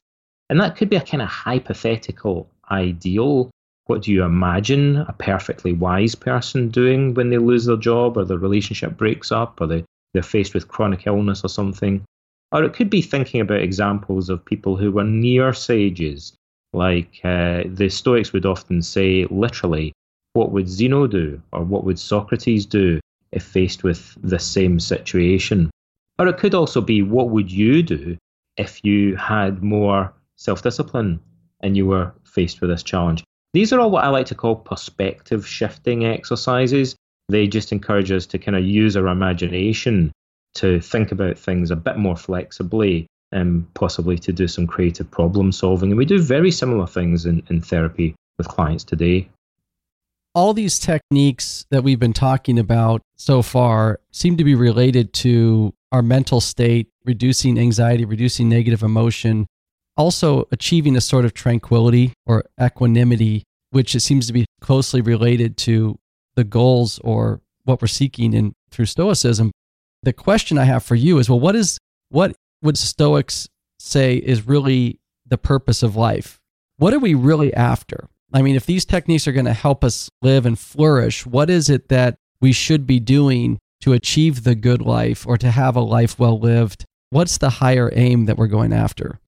[0.50, 3.52] And that could be a kind of hypothetical ideal.
[3.86, 8.26] What do you imagine a perfectly wise person doing when they lose their job or
[8.26, 12.04] their relationship breaks up or they, they're faced with chronic illness or something?
[12.52, 16.34] Or it could be thinking about examples of people who were near sages.
[16.74, 19.94] Like uh, the Stoics would often say, literally,
[20.34, 21.42] what would Zeno do?
[21.52, 23.00] Or what would Socrates do
[23.32, 25.70] if faced with the same situation?
[26.20, 28.18] Or it could also be, what would you do
[28.58, 31.20] if you had more self discipline,
[31.62, 33.24] and you were faced with this challenge.
[33.54, 36.96] These are all what I like to call perspective shifting exercises.
[37.30, 40.12] They just encourage us to kind of use our imagination
[40.58, 45.52] to think about things a bit more flexibly and possibly to do some creative problem
[45.52, 45.92] solving.
[45.92, 49.30] And we do very similar things in, in therapy with clients today.
[50.34, 55.74] All these techniques that we've been talking about so far seem to be related to
[55.92, 59.48] our mental state, reducing anxiety, reducing negative emotion,
[59.98, 65.58] also achieving a sort of tranquility or equanimity, which it seems to be closely related
[65.58, 65.98] to
[66.36, 69.52] the goals or what we're seeking in through Stoicism.
[70.08, 74.48] The question I have for you is, well, what is what would Stoics say is
[74.48, 76.40] really the purpose of life?
[76.78, 78.08] What are we really after?
[78.32, 81.70] I mean, if these techniques are going to help us live and flourish, what is
[81.70, 85.82] it that we should be doing to achieve the good life or to have a
[85.82, 86.86] life well lived?
[87.10, 89.20] What's the higher aim that we're going after?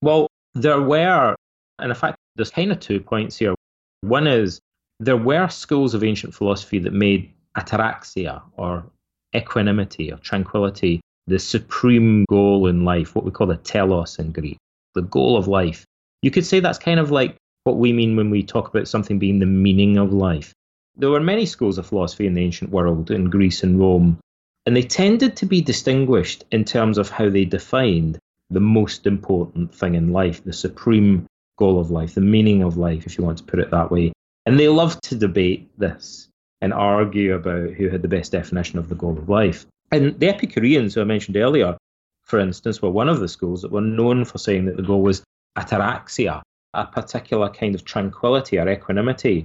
[0.00, 1.36] Well, there were,
[1.78, 3.54] and in fact, there's kind of two points here.
[4.00, 4.62] One is
[4.98, 8.90] there were schools of ancient philosophy that made ataraxia or
[9.34, 14.58] equanimity or tranquility the supreme goal in life, what we call the telos in Greek,
[14.94, 15.84] the goal of life.
[16.22, 19.18] You could say that's kind of like what we mean when we talk about something
[19.18, 20.52] being the meaning of life.
[20.96, 24.18] There were many schools of philosophy in the ancient world, in Greece and Rome,
[24.66, 28.18] and they tended to be distinguished in terms of how they defined
[28.50, 31.26] the most important thing in life, the supreme
[31.58, 34.12] goal of life, the meaning of life, if you want to put it that way.
[34.46, 36.28] And they loved to debate this
[36.64, 39.66] and argue about who had the best definition of the goal of life.
[39.92, 41.76] And the Epicureans, who I mentioned earlier,
[42.24, 45.02] for instance, were one of the schools that were known for saying that the goal
[45.02, 45.22] was
[45.58, 46.40] ataraxia,
[46.72, 49.44] a particular kind of tranquility or equanimity.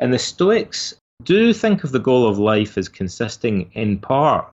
[0.00, 4.50] And the Stoics do think of the goal of life as consisting in part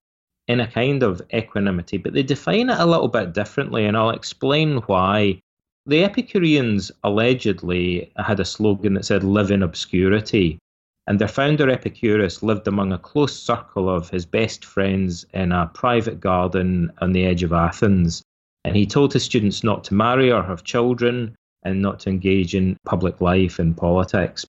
[0.49, 4.09] in a kind of equanimity, but they define it a little bit differently, and I'll
[4.09, 5.39] explain why.
[5.85, 10.59] The Epicureans allegedly had a slogan that said, Live in obscurity.
[11.07, 15.71] And their founder, Epicurus, lived among a close circle of his best friends in a
[15.73, 18.21] private garden on the edge of Athens.
[18.63, 22.55] And he told his students not to marry or have children and not to engage
[22.55, 24.45] in public life and politics.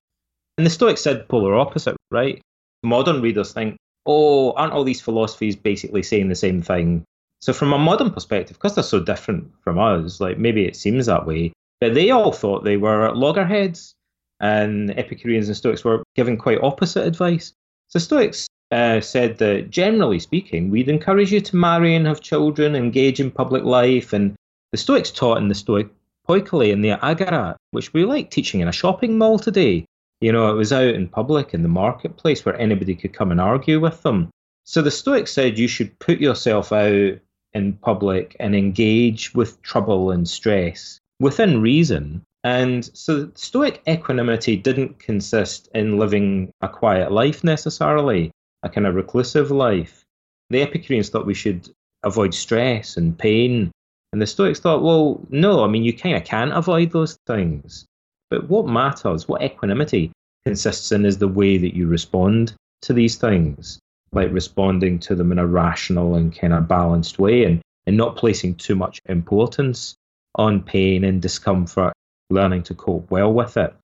[0.58, 2.40] And the Stoics said polar opposite, right?
[2.82, 7.04] Modern readers think oh, aren't all these philosophies basically saying the same thing?
[7.40, 11.06] So, from a modern perspective, because they're so different from us, like maybe it seems
[11.06, 13.94] that way, but they all thought they were loggerheads,
[14.42, 17.54] and Epicureans and Stoics were giving quite opposite advice.
[17.88, 22.74] So, Stoics uh, said that generally speaking, we'd encourage you to marry and have children,
[22.74, 24.34] engage in public life, and
[24.72, 25.88] the Stoics taught in the Stoic
[26.28, 29.84] poikile and the agora, which we like teaching in a shopping mall today.
[30.20, 33.40] You know, it was out in public in the marketplace where anybody could come and
[33.40, 34.30] argue with them.
[34.64, 37.18] So the Stoics said you should put yourself out
[37.52, 42.22] in public and engage with trouble and stress within reason.
[42.44, 48.94] And so Stoic equanimity didn't consist in living a quiet life necessarily, a kind of
[48.94, 50.04] reclusive life.
[50.50, 51.68] The Epicureans thought we should
[52.02, 53.70] avoid stress and pain.
[54.12, 57.86] And the Stoics thought, well, no, I mean, you kind of can't avoid those things.
[58.28, 60.12] But what matters, what equanimity
[60.44, 63.78] consists in, is the way that you respond to these things
[64.12, 68.16] like responding to them in a rational and kind of balanced way and, and not
[68.16, 69.94] placing too much importance
[70.34, 71.91] on pain and discomfort,
[72.32, 73.74] learning to cope well with it.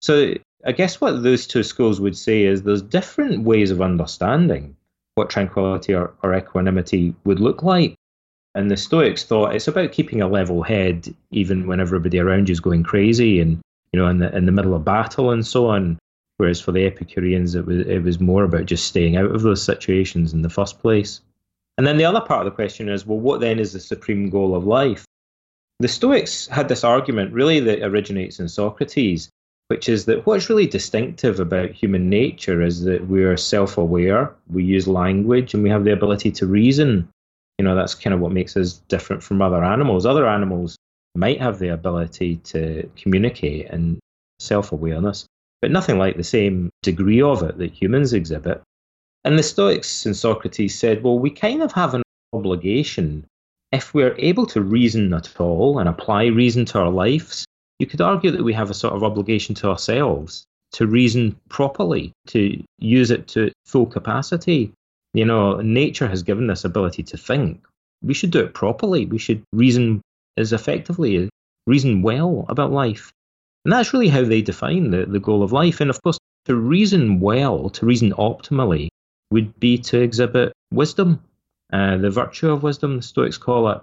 [0.00, 4.76] So I guess what those two schools would say is there's different ways of understanding
[5.14, 7.94] what tranquility or, or equanimity would look like.
[8.54, 12.52] And the Stoics thought it's about keeping a level head even when everybody around you
[12.52, 13.60] is going crazy and
[13.92, 15.98] you know in the in the middle of battle and so on.
[16.38, 19.62] Whereas for the Epicureans, it was it was more about just staying out of those
[19.62, 21.20] situations in the first place.
[21.76, 24.30] And then the other part of the question is, well, what then is the supreme
[24.30, 25.04] goal of life?
[25.80, 29.30] The Stoics had this argument really that originates in Socrates,
[29.68, 34.64] which is that what's really distinctive about human nature is that we're self aware, we
[34.64, 37.08] use language, and we have the ability to reason.
[37.58, 40.04] You know, that's kind of what makes us different from other animals.
[40.04, 40.76] Other animals
[41.14, 43.98] might have the ability to communicate and
[44.38, 45.26] self awareness,
[45.60, 48.62] but nothing like the same degree of it that humans exhibit.
[49.24, 53.24] And the Stoics and Socrates said, well, we kind of have an obligation.
[53.72, 57.44] If we're able to reason at all and apply reason to our lives,
[57.78, 62.12] you could argue that we have a sort of obligation to ourselves to reason properly,
[62.28, 64.72] to use it to full capacity.
[65.14, 67.64] You know, nature has given this ability to think.
[68.02, 69.06] We should do it properly.
[69.06, 70.02] We should reason
[70.36, 71.28] as effectively,
[71.66, 73.12] reason well about life.
[73.64, 75.80] And that's really how they define the, the goal of life.
[75.80, 78.88] And of course, to reason well, to reason optimally,
[79.30, 81.22] would be to exhibit wisdom,
[81.72, 83.80] uh, the virtue of wisdom, the Stoics call it.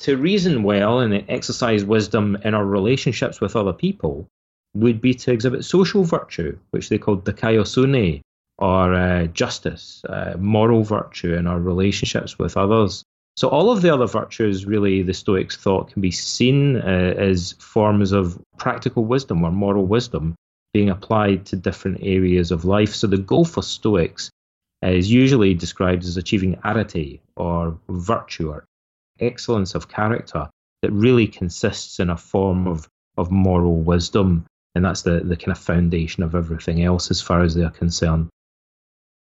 [0.00, 4.26] To reason well and exercise wisdom in our relationships with other people
[4.74, 8.20] would be to exhibit social virtue, which they called the dikaiosune,
[8.58, 13.04] or uh, justice, uh, moral virtue in our relationships with others.
[13.36, 17.52] So all of the other virtues, really, the Stoics thought can be seen uh, as
[17.58, 20.34] forms of practical wisdom or moral wisdom
[20.72, 22.94] being applied to different areas of life.
[22.94, 24.30] So the goal for Stoics
[24.92, 28.64] is usually described as achieving arete or virtue or
[29.20, 30.48] excellence of character
[30.82, 34.44] that really consists in a form of, of moral wisdom.
[34.74, 38.28] And that's the, the kind of foundation of everything else as far as they're concerned.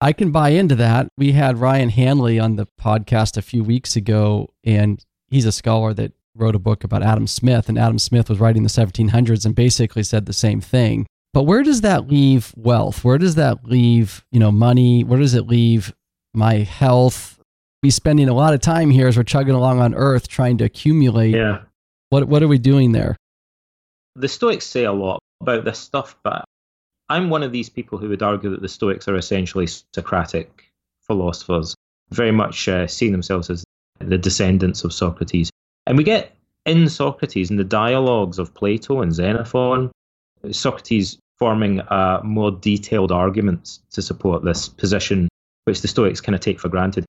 [0.01, 1.07] I can buy into that.
[1.17, 5.93] We had Ryan Hanley on the podcast a few weeks ago, and he's a scholar
[5.93, 9.55] that wrote a book about Adam Smith, and Adam Smith was writing the 1700s and
[9.55, 11.07] basically said the same thing.
[11.35, 13.03] But where does that leave wealth?
[13.03, 15.03] Where does that leave, you know, money?
[15.03, 15.93] Where does it leave
[16.33, 17.37] my health?
[17.83, 20.63] We spending a lot of time here as we're chugging along on Earth trying to
[20.63, 21.31] accumulate.
[21.31, 21.63] Yeah.
[22.07, 23.17] What what are we doing there?
[24.15, 26.45] The Stoics say a lot about this stuff, but
[27.09, 30.71] I'm one of these people who would argue that the Stoics are essentially Socratic
[31.01, 31.75] philosophers,
[32.11, 33.65] very much uh, seeing themselves as
[33.99, 35.49] the descendants of Socrates.
[35.85, 36.33] And we get
[36.65, 39.91] in Socrates, in the dialogues of Plato and Xenophon,
[40.51, 45.27] Socrates forming uh, more detailed arguments to support this position,
[45.65, 47.05] which the Stoics kind of take for granted.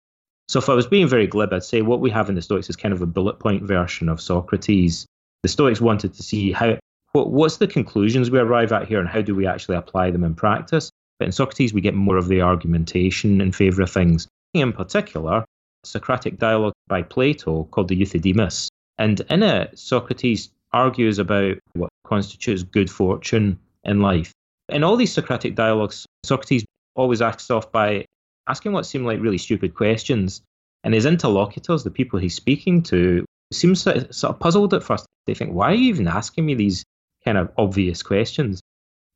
[0.49, 2.71] So, if I was being very glib, I'd say what we have in the Stoics
[2.71, 5.07] is kind of a bullet point version of Socrates.
[5.43, 6.79] The Stoics wanted to see how
[7.12, 10.23] what, what's the conclusions we arrive at here and how do we actually apply them
[10.23, 10.91] in practice?
[11.19, 14.29] But in Socrates, we get more of the argumentation in favor of things.
[14.53, 15.45] In particular,
[15.85, 18.69] Socratic dialogue by Plato called the Euthydemus.
[18.99, 24.33] And in it, Socrates argues about what constitutes good fortune in life.
[24.68, 28.05] In all these Socratic dialogues, Socrates always asks off by
[28.49, 30.42] asking what seem like really stupid questions.
[30.85, 35.07] And his interlocutors, the people he's speaking to, seem sort of puzzled at first.
[35.26, 36.84] They think, why are you even asking me these
[37.26, 38.62] kind of obvious questions.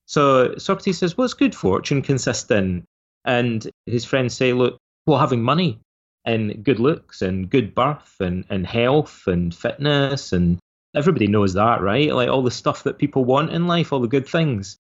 [0.06, 2.84] So Socrates says, What's good fortune consist in?
[3.24, 5.78] And his friends say, Look, well, having money
[6.24, 10.58] and good looks and good birth and, and health and fitness and
[10.94, 12.12] everybody knows that, right?
[12.14, 14.78] Like all the stuff that people want in life, all the good things.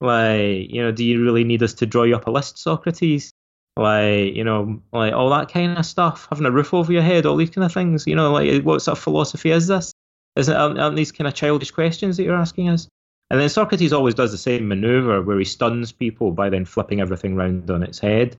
[0.00, 3.30] Like, you know, do you really need us to draw you up a list, Socrates?
[3.76, 7.26] Like, you know, like all that kind of stuff, having a roof over your head,
[7.26, 8.06] all these kind of things.
[8.06, 9.92] You know, like what sort of philosophy is this?
[10.36, 12.88] Isn't aren't these kind of childish questions that you're asking us?
[13.30, 17.00] And then Socrates always does the same maneuver where he stuns people by then flipping
[17.00, 18.36] everything round on its head.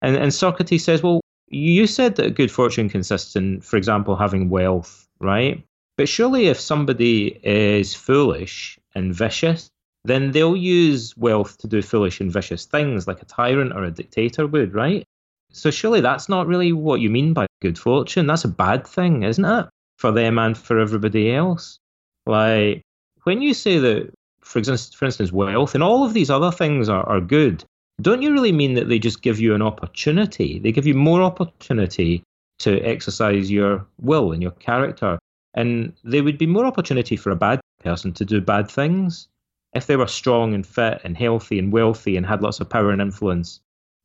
[0.00, 4.48] And, and Socrates says, Well, you said that good fortune consists in, for example, having
[4.48, 5.64] wealth, right?
[5.96, 9.68] But surely, if somebody is foolish and vicious,
[10.04, 13.90] then they'll use wealth to do foolish and vicious things like a tyrant or a
[13.90, 15.04] dictator would, right?
[15.52, 18.26] So surely that's not really what you mean by good fortune.
[18.26, 19.66] That's a bad thing, isn't it?
[19.98, 21.78] For them and for everybody else.
[22.26, 22.82] Like
[23.24, 26.88] when you say that, for instance, for instance, wealth and all of these other things
[26.88, 27.64] are, are good,
[28.00, 30.58] don't you really mean that they just give you an opportunity?
[30.58, 32.22] They give you more opportunity
[32.60, 35.18] to exercise your will and your character.
[35.54, 39.28] And there would be more opportunity for a bad person to do bad things
[39.74, 42.90] if they were strong and fit and healthy and wealthy and had lots of power
[42.90, 43.60] and influence.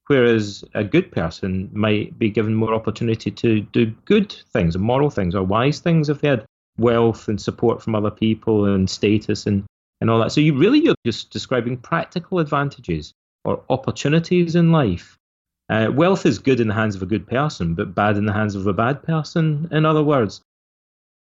[0.07, 5.09] Whereas a good person might be given more opportunity to do good things, or moral
[5.09, 6.45] things, or wise things if they had
[6.77, 9.65] wealth and support from other people and status and,
[9.99, 10.31] and all that.
[10.31, 13.11] So you really you're just describing practical advantages
[13.43, 15.17] or opportunities in life.
[15.69, 18.33] Uh, wealth is good in the hands of a good person, but bad in the
[18.33, 20.41] hands of a bad person, in other words.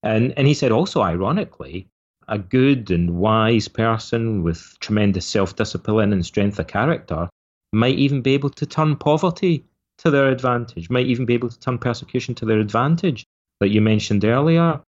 [0.04, 1.88] And, and he said also, ironically,
[2.28, 7.28] a good and wise person with tremendous self discipline and strength of character
[7.74, 9.64] might even be able to turn poverty
[9.98, 13.26] to their advantage, might even be able to turn persecution to their advantage,
[13.60, 14.80] like you mentioned earlier.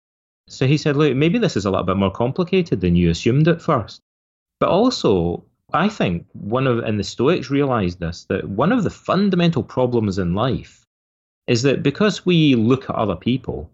[0.47, 3.47] So he said, look, maybe this is a little bit more complicated than you assumed
[3.47, 3.99] at first.
[4.59, 5.43] But also,
[5.73, 10.17] I think one of, and the Stoics realized this, that one of the fundamental problems
[10.17, 10.85] in life
[11.47, 13.69] is that because we look at other people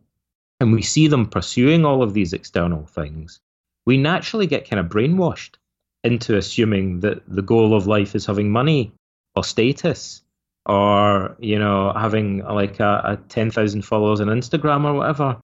[0.60, 3.40] and we see them pursuing all of these external things,
[3.86, 5.56] we naturally get kind of brainwashed
[6.04, 8.92] into assuming that the goal of life is having money
[9.36, 10.24] or status
[10.66, 15.38] or you know having like a, a 10,000 followers on Instagram or whatever.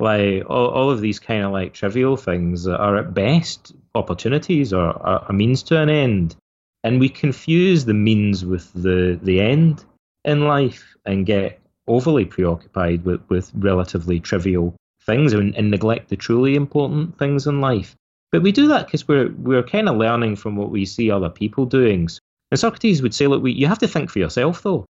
[0.00, 4.92] Like all, all of these kind of like trivial things are at best opportunities or,
[4.92, 6.36] or a means to an end.
[6.84, 9.84] And we confuse the means with the the end
[10.24, 14.74] in life and get overly preoccupied with, with relatively trivial
[15.04, 17.96] things and, and neglect the truly important things in life
[18.30, 21.30] but we do that because we're we're kind of learning from what we see other
[21.30, 22.08] people doing.
[22.50, 24.84] And Socrates would say, look, we, you have to think for yourself though.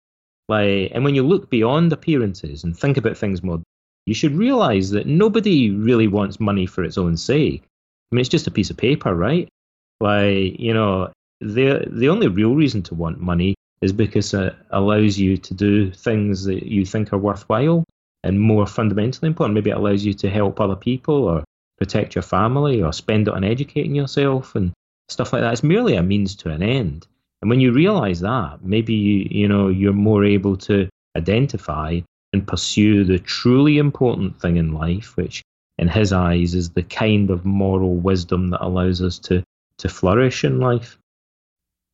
[0.47, 3.61] Like, and when you look beyond appearances and think about things more,
[4.05, 7.63] you should realize that nobody really wants money for its own sake.
[8.11, 9.49] I mean, it's just a piece of paper, right?
[9.99, 15.19] Like, you know, the the only real reason to want money is because it allows
[15.19, 17.83] you to do things that you think are worthwhile
[18.23, 19.53] and more fundamentally important.
[19.53, 21.43] Maybe it allows you to help other people or
[21.77, 24.71] protect your family or spend it on educating yourself and
[25.09, 25.53] stuff like that.
[25.53, 27.07] It's merely a means to an end.
[27.41, 31.99] And when you realize that, maybe you, you know you're more able to identify
[32.33, 35.43] and pursue the truly important thing in life, which
[35.77, 39.43] in his eyes is the kind of moral wisdom that allows us to
[39.77, 40.97] to flourish in life.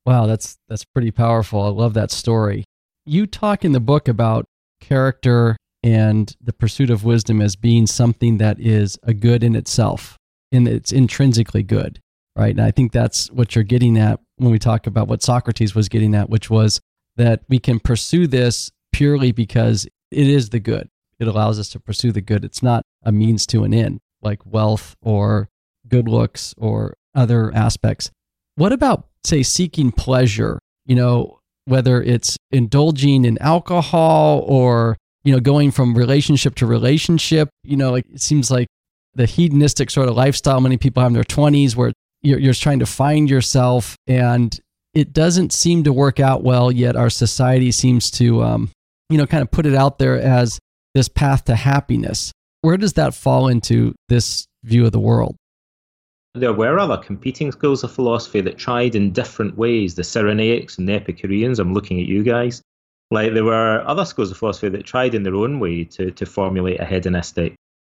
[0.06, 1.62] Wow, that's that's pretty powerful.
[1.62, 2.64] I love that story.
[3.06, 4.45] You talk in the book about
[4.80, 10.18] character and the pursuit of wisdom as being something that is a good in itself
[10.52, 11.99] and it's intrinsically good
[12.36, 15.74] right and i think that's what you're getting at when we talk about what socrates
[15.74, 16.80] was getting at which was
[17.16, 20.88] that we can pursue this purely because it is the good
[21.20, 24.45] it allows us to pursue the good it's not a means to an end like
[24.45, 25.49] wealth or
[25.88, 28.12] good looks or other aspects
[28.56, 35.40] what about say seeking pleasure you know whether it's indulging in alcohol or you know,
[35.40, 37.50] going from relationship to relationship.
[37.64, 38.68] You know, like it seems like
[39.14, 41.92] the hedonistic sort of lifestyle many people have in their 20s where
[42.22, 44.58] you're, you're trying to find yourself and
[44.94, 48.70] it doesn't seem to work out well yet our society seems to um,
[49.10, 50.60] you know kind of put it out there as
[50.96, 55.36] this path to happiness where does that fall into this view of the world
[56.34, 60.88] there were other competing schools of philosophy that tried in different ways the cyrenaics and
[60.88, 62.62] the epicureans i'm looking at you guys
[63.12, 66.26] like there were other schools of philosophy that tried in their own way to, to
[66.26, 67.54] formulate a hedonistic.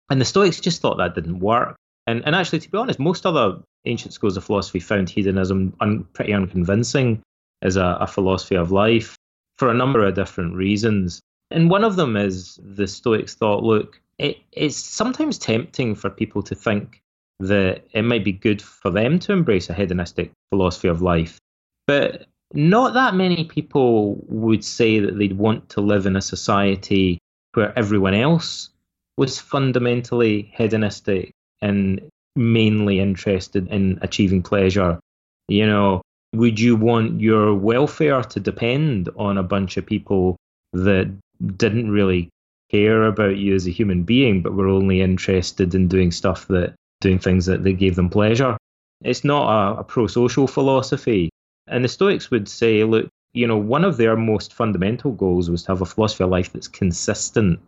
[0.10, 1.76] And the Stoics just thought that didn't work.
[2.06, 6.06] And, and actually, to be honest, most other ancient schools of philosophy found hedonism un,
[6.14, 7.22] pretty unconvincing
[7.64, 9.18] as a, a philosophy of life
[9.58, 11.20] for a number of different reasons.
[11.50, 16.44] And one of them is the Stoics thought, look, it, it's sometimes tempting for people
[16.44, 17.02] to think
[17.40, 21.38] that it might be good for them to embrace a hedonistic philosophy of life.
[21.86, 27.20] But not that many people would say that they'd want to live in a society
[27.54, 28.70] where everyone else
[29.18, 31.32] was fundamentally hedonistic
[31.62, 32.02] and
[32.36, 35.00] mainly interested in achieving pleasure.
[35.48, 36.02] You know,
[36.34, 40.36] would you want your welfare to depend on a bunch of people
[40.74, 41.12] that
[41.58, 42.30] didn't really
[42.70, 46.76] care about you as a human being, but were only interested in doing stuff that
[47.02, 48.58] doing things that, that gave them pleasure?
[49.02, 51.30] It's not a, a pro social philosophy.
[51.68, 55.64] And the Stoics would say, look, you know, one of their most fundamental goals was
[55.64, 57.60] to have a philosophy of life that's consistent.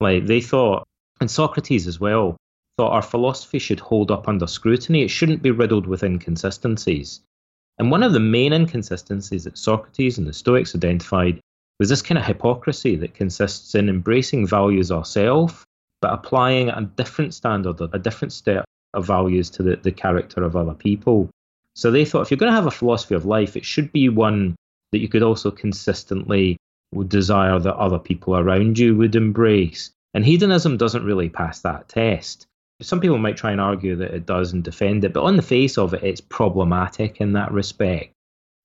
[0.00, 0.86] Like they thought,
[1.20, 2.36] and Socrates as well,
[2.76, 5.02] thought our philosophy should hold up under scrutiny.
[5.02, 7.20] It shouldn't be riddled with inconsistencies.
[7.78, 11.40] And one of the main inconsistencies that Socrates and the Stoics identified
[11.78, 15.64] was this kind of hypocrisy that consists in embracing values ourselves,
[16.00, 20.56] but applying a different standard, a different set of values to the, the character of
[20.56, 21.30] other people.
[21.74, 24.08] So they thought if you're going to have a philosophy of life, it should be
[24.08, 24.56] one
[24.92, 26.56] that you could also consistently
[27.06, 29.90] desire that other people around you would embrace.
[30.12, 32.46] And hedonism doesn't really pass that test.
[32.82, 35.42] Some people might try and argue that it does and defend it, but on the
[35.42, 38.12] face of it, it's problematic in that respect.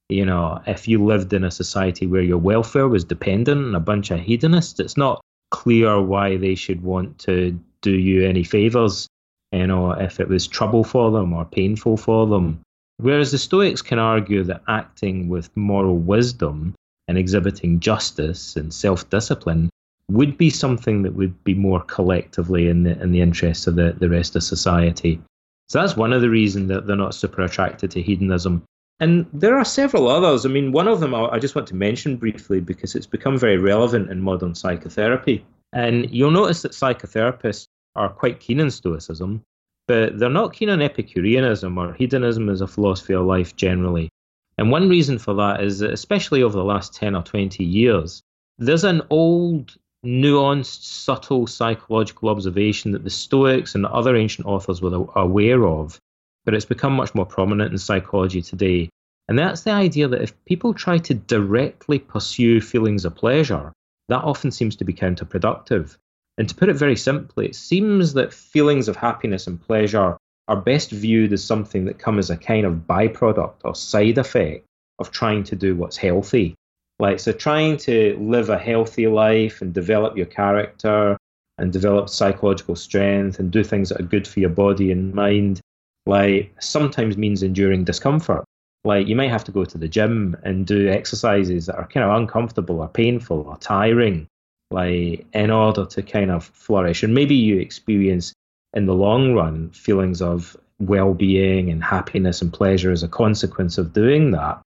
[0.09, 3.79] You know, if you lived in a society where your welfare was dependent on a
[3.79, 5.21] bunch of hedonists, it's not
[5.55, 9.07] clear why they should want to do you any favors,
[9.53, 12.59] you know, if it was trouble for them or painful for them.
[12.97, 16.75] Whereas the Stoics can argue that acting with moral wisdom
[17.07, 19.69] and exhibiting justice and self discipline
[20.11, 23.95] would be something that would be more collectively in the in the interests of the,
[23.97, 25.21] the rest of society.
[25.69, 28.63] So that's one of the reasons that they're not super attracted to hedonism.
[28.99, 30.45] And there are several others.
[30.45, 33.57] I mean, one of them I just want to mention briefly because it's become very
[33.57, 35.45] relevant in modern psychotherapy.
[35.73, 39.41] And you'll notice that psychotherapists are quite keen on Stoicism,
[39.87, 44.09] but they're not keen on Epicureanism or hedonism as a philosophy of life generally.
[44.57, 48.21] And one reason for that is that, especially over the last 10 or 20 years,
[48.57, 49.75] there's an old
[50.05, 55.99] nuanced, subtle psychological observation that the Stoics and other ancient authors were aware of,
[56.45, 58.89] but it's become much more prominent in psychology today.
[59.27, 63.73] And that's the idea that if people try to directly pursue feelings of pleasure,
[64.09, 65.97] that often seems to be counterproductive.
[66.37, 70.17] And to put it very simply, it seems that feelings of happiness and pleasure
[70.47, 74.65] are best viewed as something that come as a kind of byproduct or side effect
[74.99, 76.53] of trying to do what's healthy.
[76.99, 81.17] Like, so trying to live a healthy life and develop your character
[81.57, 85.61] and develop psychological strength and do things that are good for your body and mind,
[86.05, 88.43] like, sometimes means enduring discomfort.
[88.83, 92.03] Like, you might have to go to the gym and do exercises that are kind
[92.03, 94.27] of uncomfortable or painful or tiring,
[94.69, 97.01] like, in order to kind of flourish.
[97.01, 98.33] And maybe you experience
[98.73, 103.77] in the long run feelings of well being and happiness and pleasure as a consequence
[103.77, 104.61] of doing that.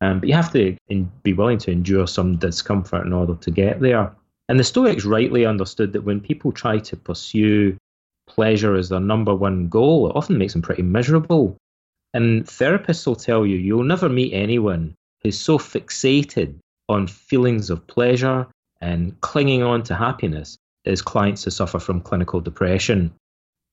[0.00, 3.50] Um, but you have to in, be willing to endure some discomfort in order to
[3.50, 4.12] get there.
[4.48, 7.76] And the Stoics rightly understood that when people try to pursue
[8.34, 11.56] pleasure as their number one goal, it often makes them pretty miserable.
[12.14, 16.54] And therapists will tell you you'll never meet anyone who's so fixated
[16.88, 18.46] on feelings of pleasure
[18.80, 23.12] and clinging on to happiness as clients who suffer from clinical depression,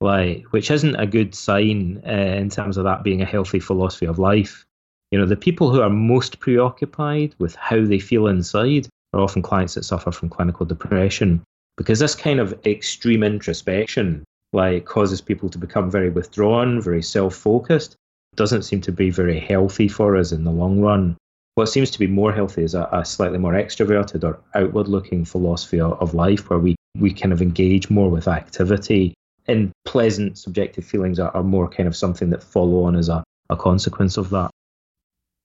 [0.02, 4.06] like which isn't a good sign uh, in terms of that being a healthy philosophy
[4.06, 4.66] of life.
[5.12, 9.42] You know, the people who are most preoccupied with how they feel inside are often
[9.42, 11.42] clients that suffer from clinical depression
[11.78, 14.24] because this kind of extreme introspection
[14.54, 17.96] like causes people to become very withdrawn, very self-focused.
[18.36, 21.18] Doesn't seem to be very healthy for us in the long run.
[21.56, 25.82] What seems to be more healthy is a, a slightly more extroverted or outward-looking philosophy
[25.82, 29.14] of, of life, where we we kind of engage more with activity,
[29.48, 33.24] and pleasant subjective feelings are, are more kind of something that follow on as a,
[33.50, 34.50] a consequence of that.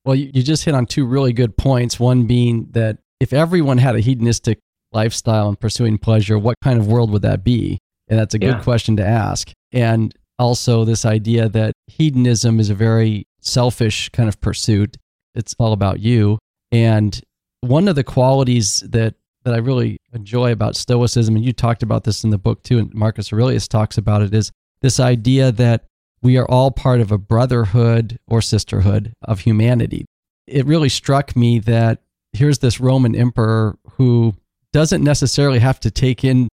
[0.05, 1.99] Well, you, you just hit on two really good points.
[1.99, 4.59] One being that if everyone had a hedonistic
[4.93, 7.79] lifestyle and pursuing pleasure, what kind of world would that be?
[8.09, 8.63] And that's a good yeah.
[8.63, 9.51] question to ask.
[9.73, 14.97] And also, this idea that hedonism is a very selfish kind of pursuit.
[15.35, 16.39] It's all about you.
[16.73, 17.21] And
[17.61, 22.05] one of the qualities that that I really enjoy about Stoicism, and you talked about
[22.05, 24.51] this in the book too, and Marcus Aurelius talks about it, is
[24.81, 25.85] this idea that
[26.23, 30.07] we are all part of a brotherhood or sisterhood of humanity.
[30.47, 32.01] It really struck me that
[32.33, 34.35] here's this Roman emperor who
[34.73, 36.49] doesn't necessarily have to take in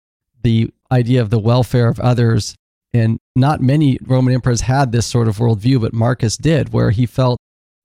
[0.46, 2.54] the idea of the welfare of others.
[2.94, 7.04] And not many Roman emperors had this sort of worldview, but Marcus did, where he
[7.04, 7.36] felt,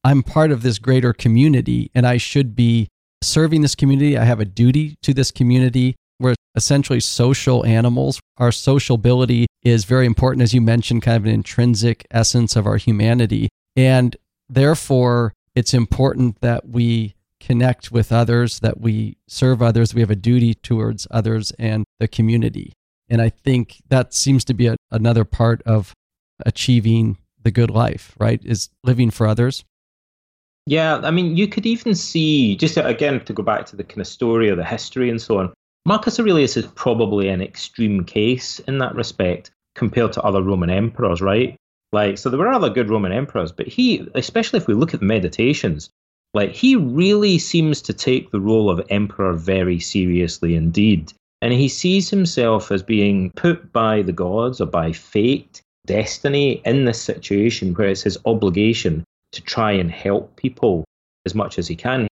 [0.03, 2.87] I'm part of this greater community and I should be
[3.23, 4.15] serving this community.
[4.15, 5.95] I have a duty to this community.
[6.19, 8.19] We're essentially social animals.
[8.37, 12.77] Our sociability is very important, as you mentioned, kind of an intrinsic essence of our
[12.77, 13.49] humanity.
[13.75, 14.15] And
[14.49, 20.15] therefore, it's important that we connect with others, that we serve others, we have a
[20.15, 22.71] duty towards others and the community.
[23.09, 25.93] And I think that seems to be a, another part of
[26.45, 28.39] achieving the good life, right?
[28.45, 29.65] Is living for others.
[30.67, 33.99] Yeah, I mean, you could even see, just again, to go back to the kind
[33.99, 35.53] of story or the history and so on,
[35.85, 41.21] Marcus Aurelius is probably an extreme case in that respect compared to other Roman emperors,
[41.21, 41.57] right?
[41.91, 44.99] Like, so there were other good Roman emperors, but he, especially if we look at
[44.99, 45.89] the meditations,
[46.33, 51.11] like, he really seems to take the role of emperor very seriously indeed.
[51.41, 56.85] And he sees himself as being put by the gods or by fate, destiny, in
[56.85, 60.85] this situation where it's his obligation to try and help people
[61.25, 62.07] as much as he can.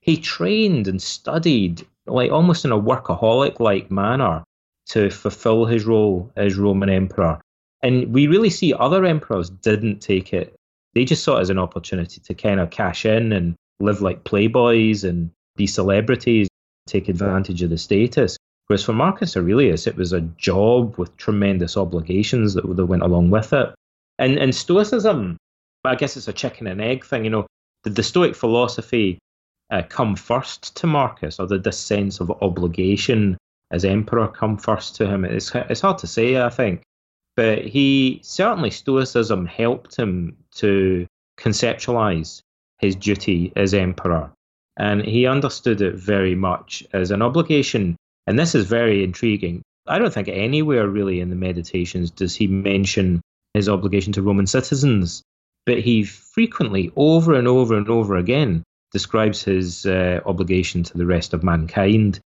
[0.00, 4.42] He trained and studied, like almost in a workaholic like manner,
[4.88, 7.40] to fulfill his role as Roman emperor.
[7.82, 10.54] And we really see other emperors didn't take it.
[10.94, 14.24] They just saw it as an opportunity to kind of cash in and live like
[14.24, 16.48] playboys and be celebrities,
[16.86, 18.36] take advantage of the status.
[18.66, 23.30] Whereas for Marcus Aurelius, it was a job with tremendous obligations that, that went along
[23.30, 23.74] with it.
[24.18, 25.36] And, and Stoicism,
[25.84, 27.24] I guess it's a chicken and egg thing.
[27.24, 27.46] You know,
[27.82, 29.18] did the Stoic philosophy
[29.70, 33.38] uh, come first to Marcus, or did this sense of obligation
[33.70, 35.24] as emperor come first to him?
[35.24, 36.82] It's, it's hard to say, I think.
[37.36, 41.06] But he certainly, Stoicism helped him to
[41.38, 42.42] conceptualize
[42.80, 44.30] his duty as emperor.
[44.76, 47.96] And he understood it very much as an obligation.
[48.26, 49.62] And this is very intriguing.
[49.86, 53.20] I don't think anywhere really in the Meditations does he mention
[53.54, 55.22] his obligation to Roman citizens,
[55.66, 58.62] but he frequently, over and over and over again,
[58.92, 62.20] describes his uh, obligation to the rest of mankind.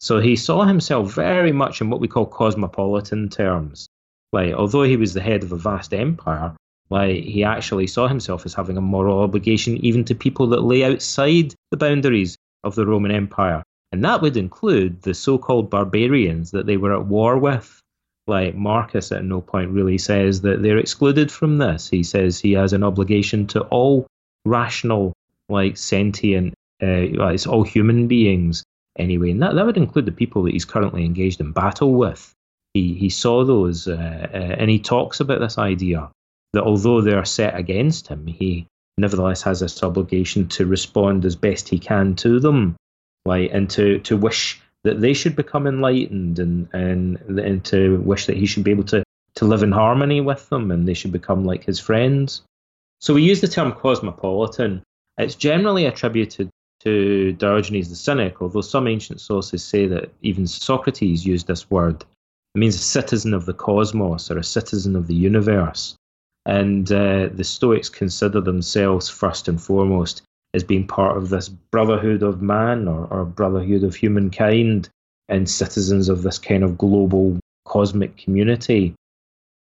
[0.00, 3.86] So he saw himself very much in what we call cosmopolitan terms.
[4.32, 6.54] Like, although he was the head of a vast empire,
[6.90, 10.84] like he actually saw himself as having a moral obligation even to people that lay
[10.84, 13.62] outside the boundaries of the Roman Empire.
[13.92, 17.80] And that would include the so called barbarians that they were at war with.
[18.26, 21.88] Like Marcus at no point really says that they're excluded from this.
[21.88, 24.06] He says he has an obligation to all
[24.44, 25.12] rational,
[25.48, 28.62] like sentient, uh, it's all human beings
[28.98, 29.30] anyway.
[29.30, 32.32] And that, that would include the people that he's currently engaged in battle with.
[32.74, 36.08] He, he saw those uh, uh, and he talks about this idea
[36.52, 38.66] that although they are set against him, he
[38.98, 42.76] nevertheless has this obligation to respond as best he can to them,
[43.24, 48.26] like and to to wish that they should become enlightened and and and to wish
[48.26, 49.02] that he should be able to
[49.34, 52.42] to live in harmony with them and they should become like his friends.
[53.00, 54.82] So we use the term cosmopolitan.
[55.18, 61.24] It's generally attributed to Diogenes the Cynic, although some ancient sources say that even Socrates
[61.24, 62.04] used this word.
[62.54, 65.94] It means a citizen of the cosmos or a citizen of the universe.
[66.46, 70.22] And uh, the Stoics consider themselves first and foremost
[70.54, 74.88] as being part of this brotherhood of man or, or brotherhood of humankind
[75.28, 78.94] and citizens of this kind of global cosmic community.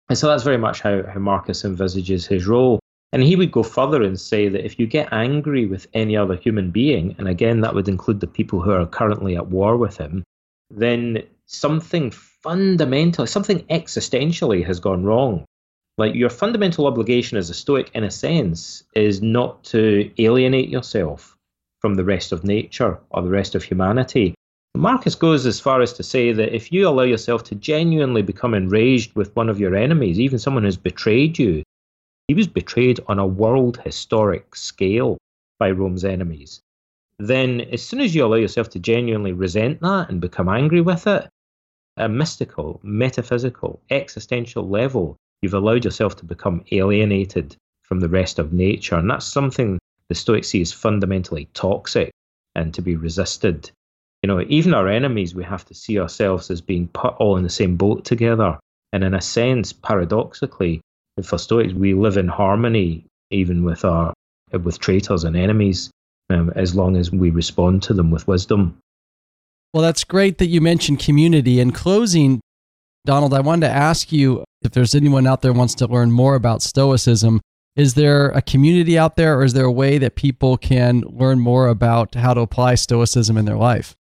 [0.09, 2.81] And so that's very much how, how Marcus envisages his role.
[3.13, 6.37] And he would go further and say that if you get angry with any other
[6.37, 9.97] human being, and again, that would include the people who are currently at war with
[9.97, 10.23] him,
[10.71, 15.45] then something fundamental, something existentially has gone wrong.
[15.99, 21.37] Like your fundamental obligation as a Stoic, in a sense, is not to alienate yourself
[21.81, 24.35] from the rest of nature or the rest of humanity.
[24.77, 28.55] Marcus goes as far as to say that if you allow yourself to genuinely become
[28.55, 31.65] enraged with one of your enemies, even someone who's betrayed you,
[32.29, 35.19] he was betrayed on a world historic scale
[35.59, 36.61] by Rome's enemies.
[37.19, 41.09] Then, as soon as you allow yourself to genuinely resent that and become angry with
[41.09, 41.29] it,
[41.97, 48.53] a mystical, metaphysical, existential level, you've allowed yourself to become alienated from the rest of
[48.53, 48.97] nature.
[48.97, 49.79] And that's something
[50.09, 52.11] the Stoics see as fundamentally toxic
[52.55, 53.71] and to be resisted.
[54.23, 57.45] You know, even our enemies, we have to see ourselves as being put all in
[57.45, 58.59] the same boat together.
[58.93, 60.81] And in a sense, paradoxically,
[61.23, 64.13] for Stoics, we live in harmony even with our
[64.53, 65.91] with traitors and enemies,
[66.31, 68.79] um, as long as we respond to them with wisdom.
[69.75, 71.61] Well, that's great that you mentioned community.
[71.61, 72.41] In closing,
[73.05, 76.35] Donald, I wanted to ask you if there's anyone out there wants to learn more
[76.35, 77.41] about Stoicism.
[77.77, 81.39] Is there a community out there, or is there a way that people can learn
[81.39, 83.95] more about how to apply Stoicism in their life?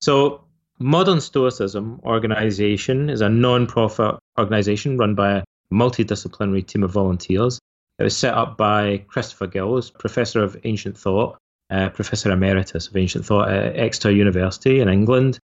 [0.00, 0.40] So,
[0.80, 7.60] Modern Stoicism organization is a non-profit organization run by a multidisciplinary team of volunteers.
[7.98, 11.38] It was set up by Christopher Gills, professor of ancient thought,
[11.70, 15.38] uh, professor emeritus of ancient thought at Exeter University in England.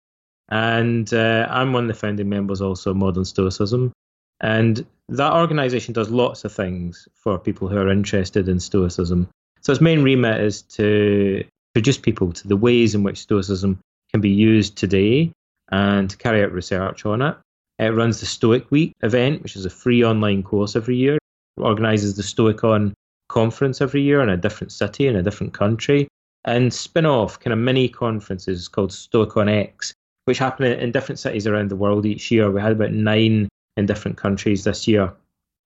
[0.50, 3.92] And uh, I'm one of the founding members also of Modern Stoicism.
[4.40, 9.28] And that organization does lots of things for people who are interested in Stoicism.
[9.62, 11.44] So its main remit is to
[11.76, 13.80] introduce people to the ways in which Stoicism
[14.12, 15.32] can be used today
[15.70, 17.36] and to carry out research on it.
[17.80, 21.16] It runs the Stoic Week event, which is a free online course every year.
[21.16, 22.94] It organizes the Stoicon
[23.30, 26.08] conference every year in a different city in a different country.
[26.46, 29.94] And spin off kind of mini conferences called Stoicon X,
[30.28, 32.52] which happen in different cities around the world each year.
[32.52, 33.48] We had about nine
[33.78, 35.14] in different countries this year.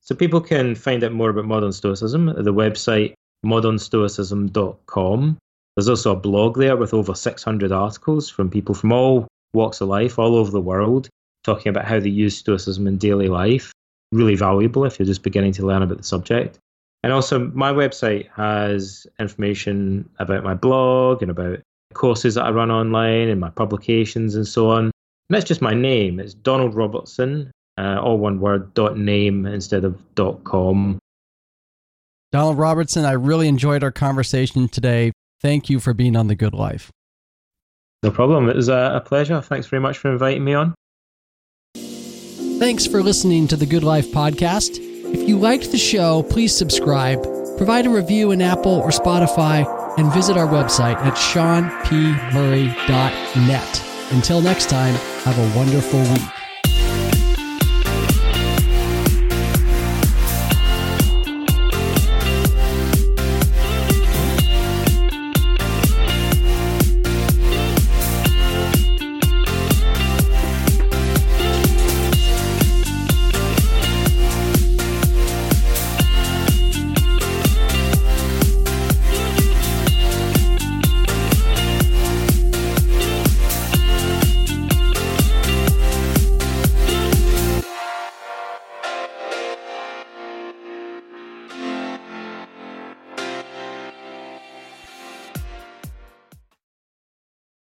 [0.02, 5.38] So people can find out more about modern Stoicism at the website modernstoicism.com.
[5.76, 9.88] There's also a blog there with over 600 articles from people from all walks of
[9.88, 11.10] life all over the world,
[11.44, 13.72] talking about how they use Stoicism in daily life.
[14.12, 16.60] Really valuable if you're just beginning to learn about the subject.
[17.04, 21.62] And also, my website has information about my blog and about
[21.94, 24.86] courses that I run online and my publications and so on.
[24.86, 24.92] And
[25.30, 26.20] that's just my name.
[26.20, 31.00] It's Donald Robertson, uh, all one word, dot name instead of dot com.
[32.32, 35.12] Donald Robertson, I really enjoyed our conversation today.
[35.42, 36.92] Thank you for being on The Good Life.
[38.04, 38.50] No problem.
[38.50, 39.42] It was a pleasure.
[39.42, 40.74] Thanks very much for inviting me on.
[41.76, 44.78] Thanks for listening to the Good Life podcast.
[44.80, 47.24] If you liked the show, please subscribe,
[47.58, 49.66] provide a review in Apple or Spotify,
[49.98, 54.12] and visit our website at seanpmurray.net.
[54.12, 56.41] Until next time, have a wonderful week.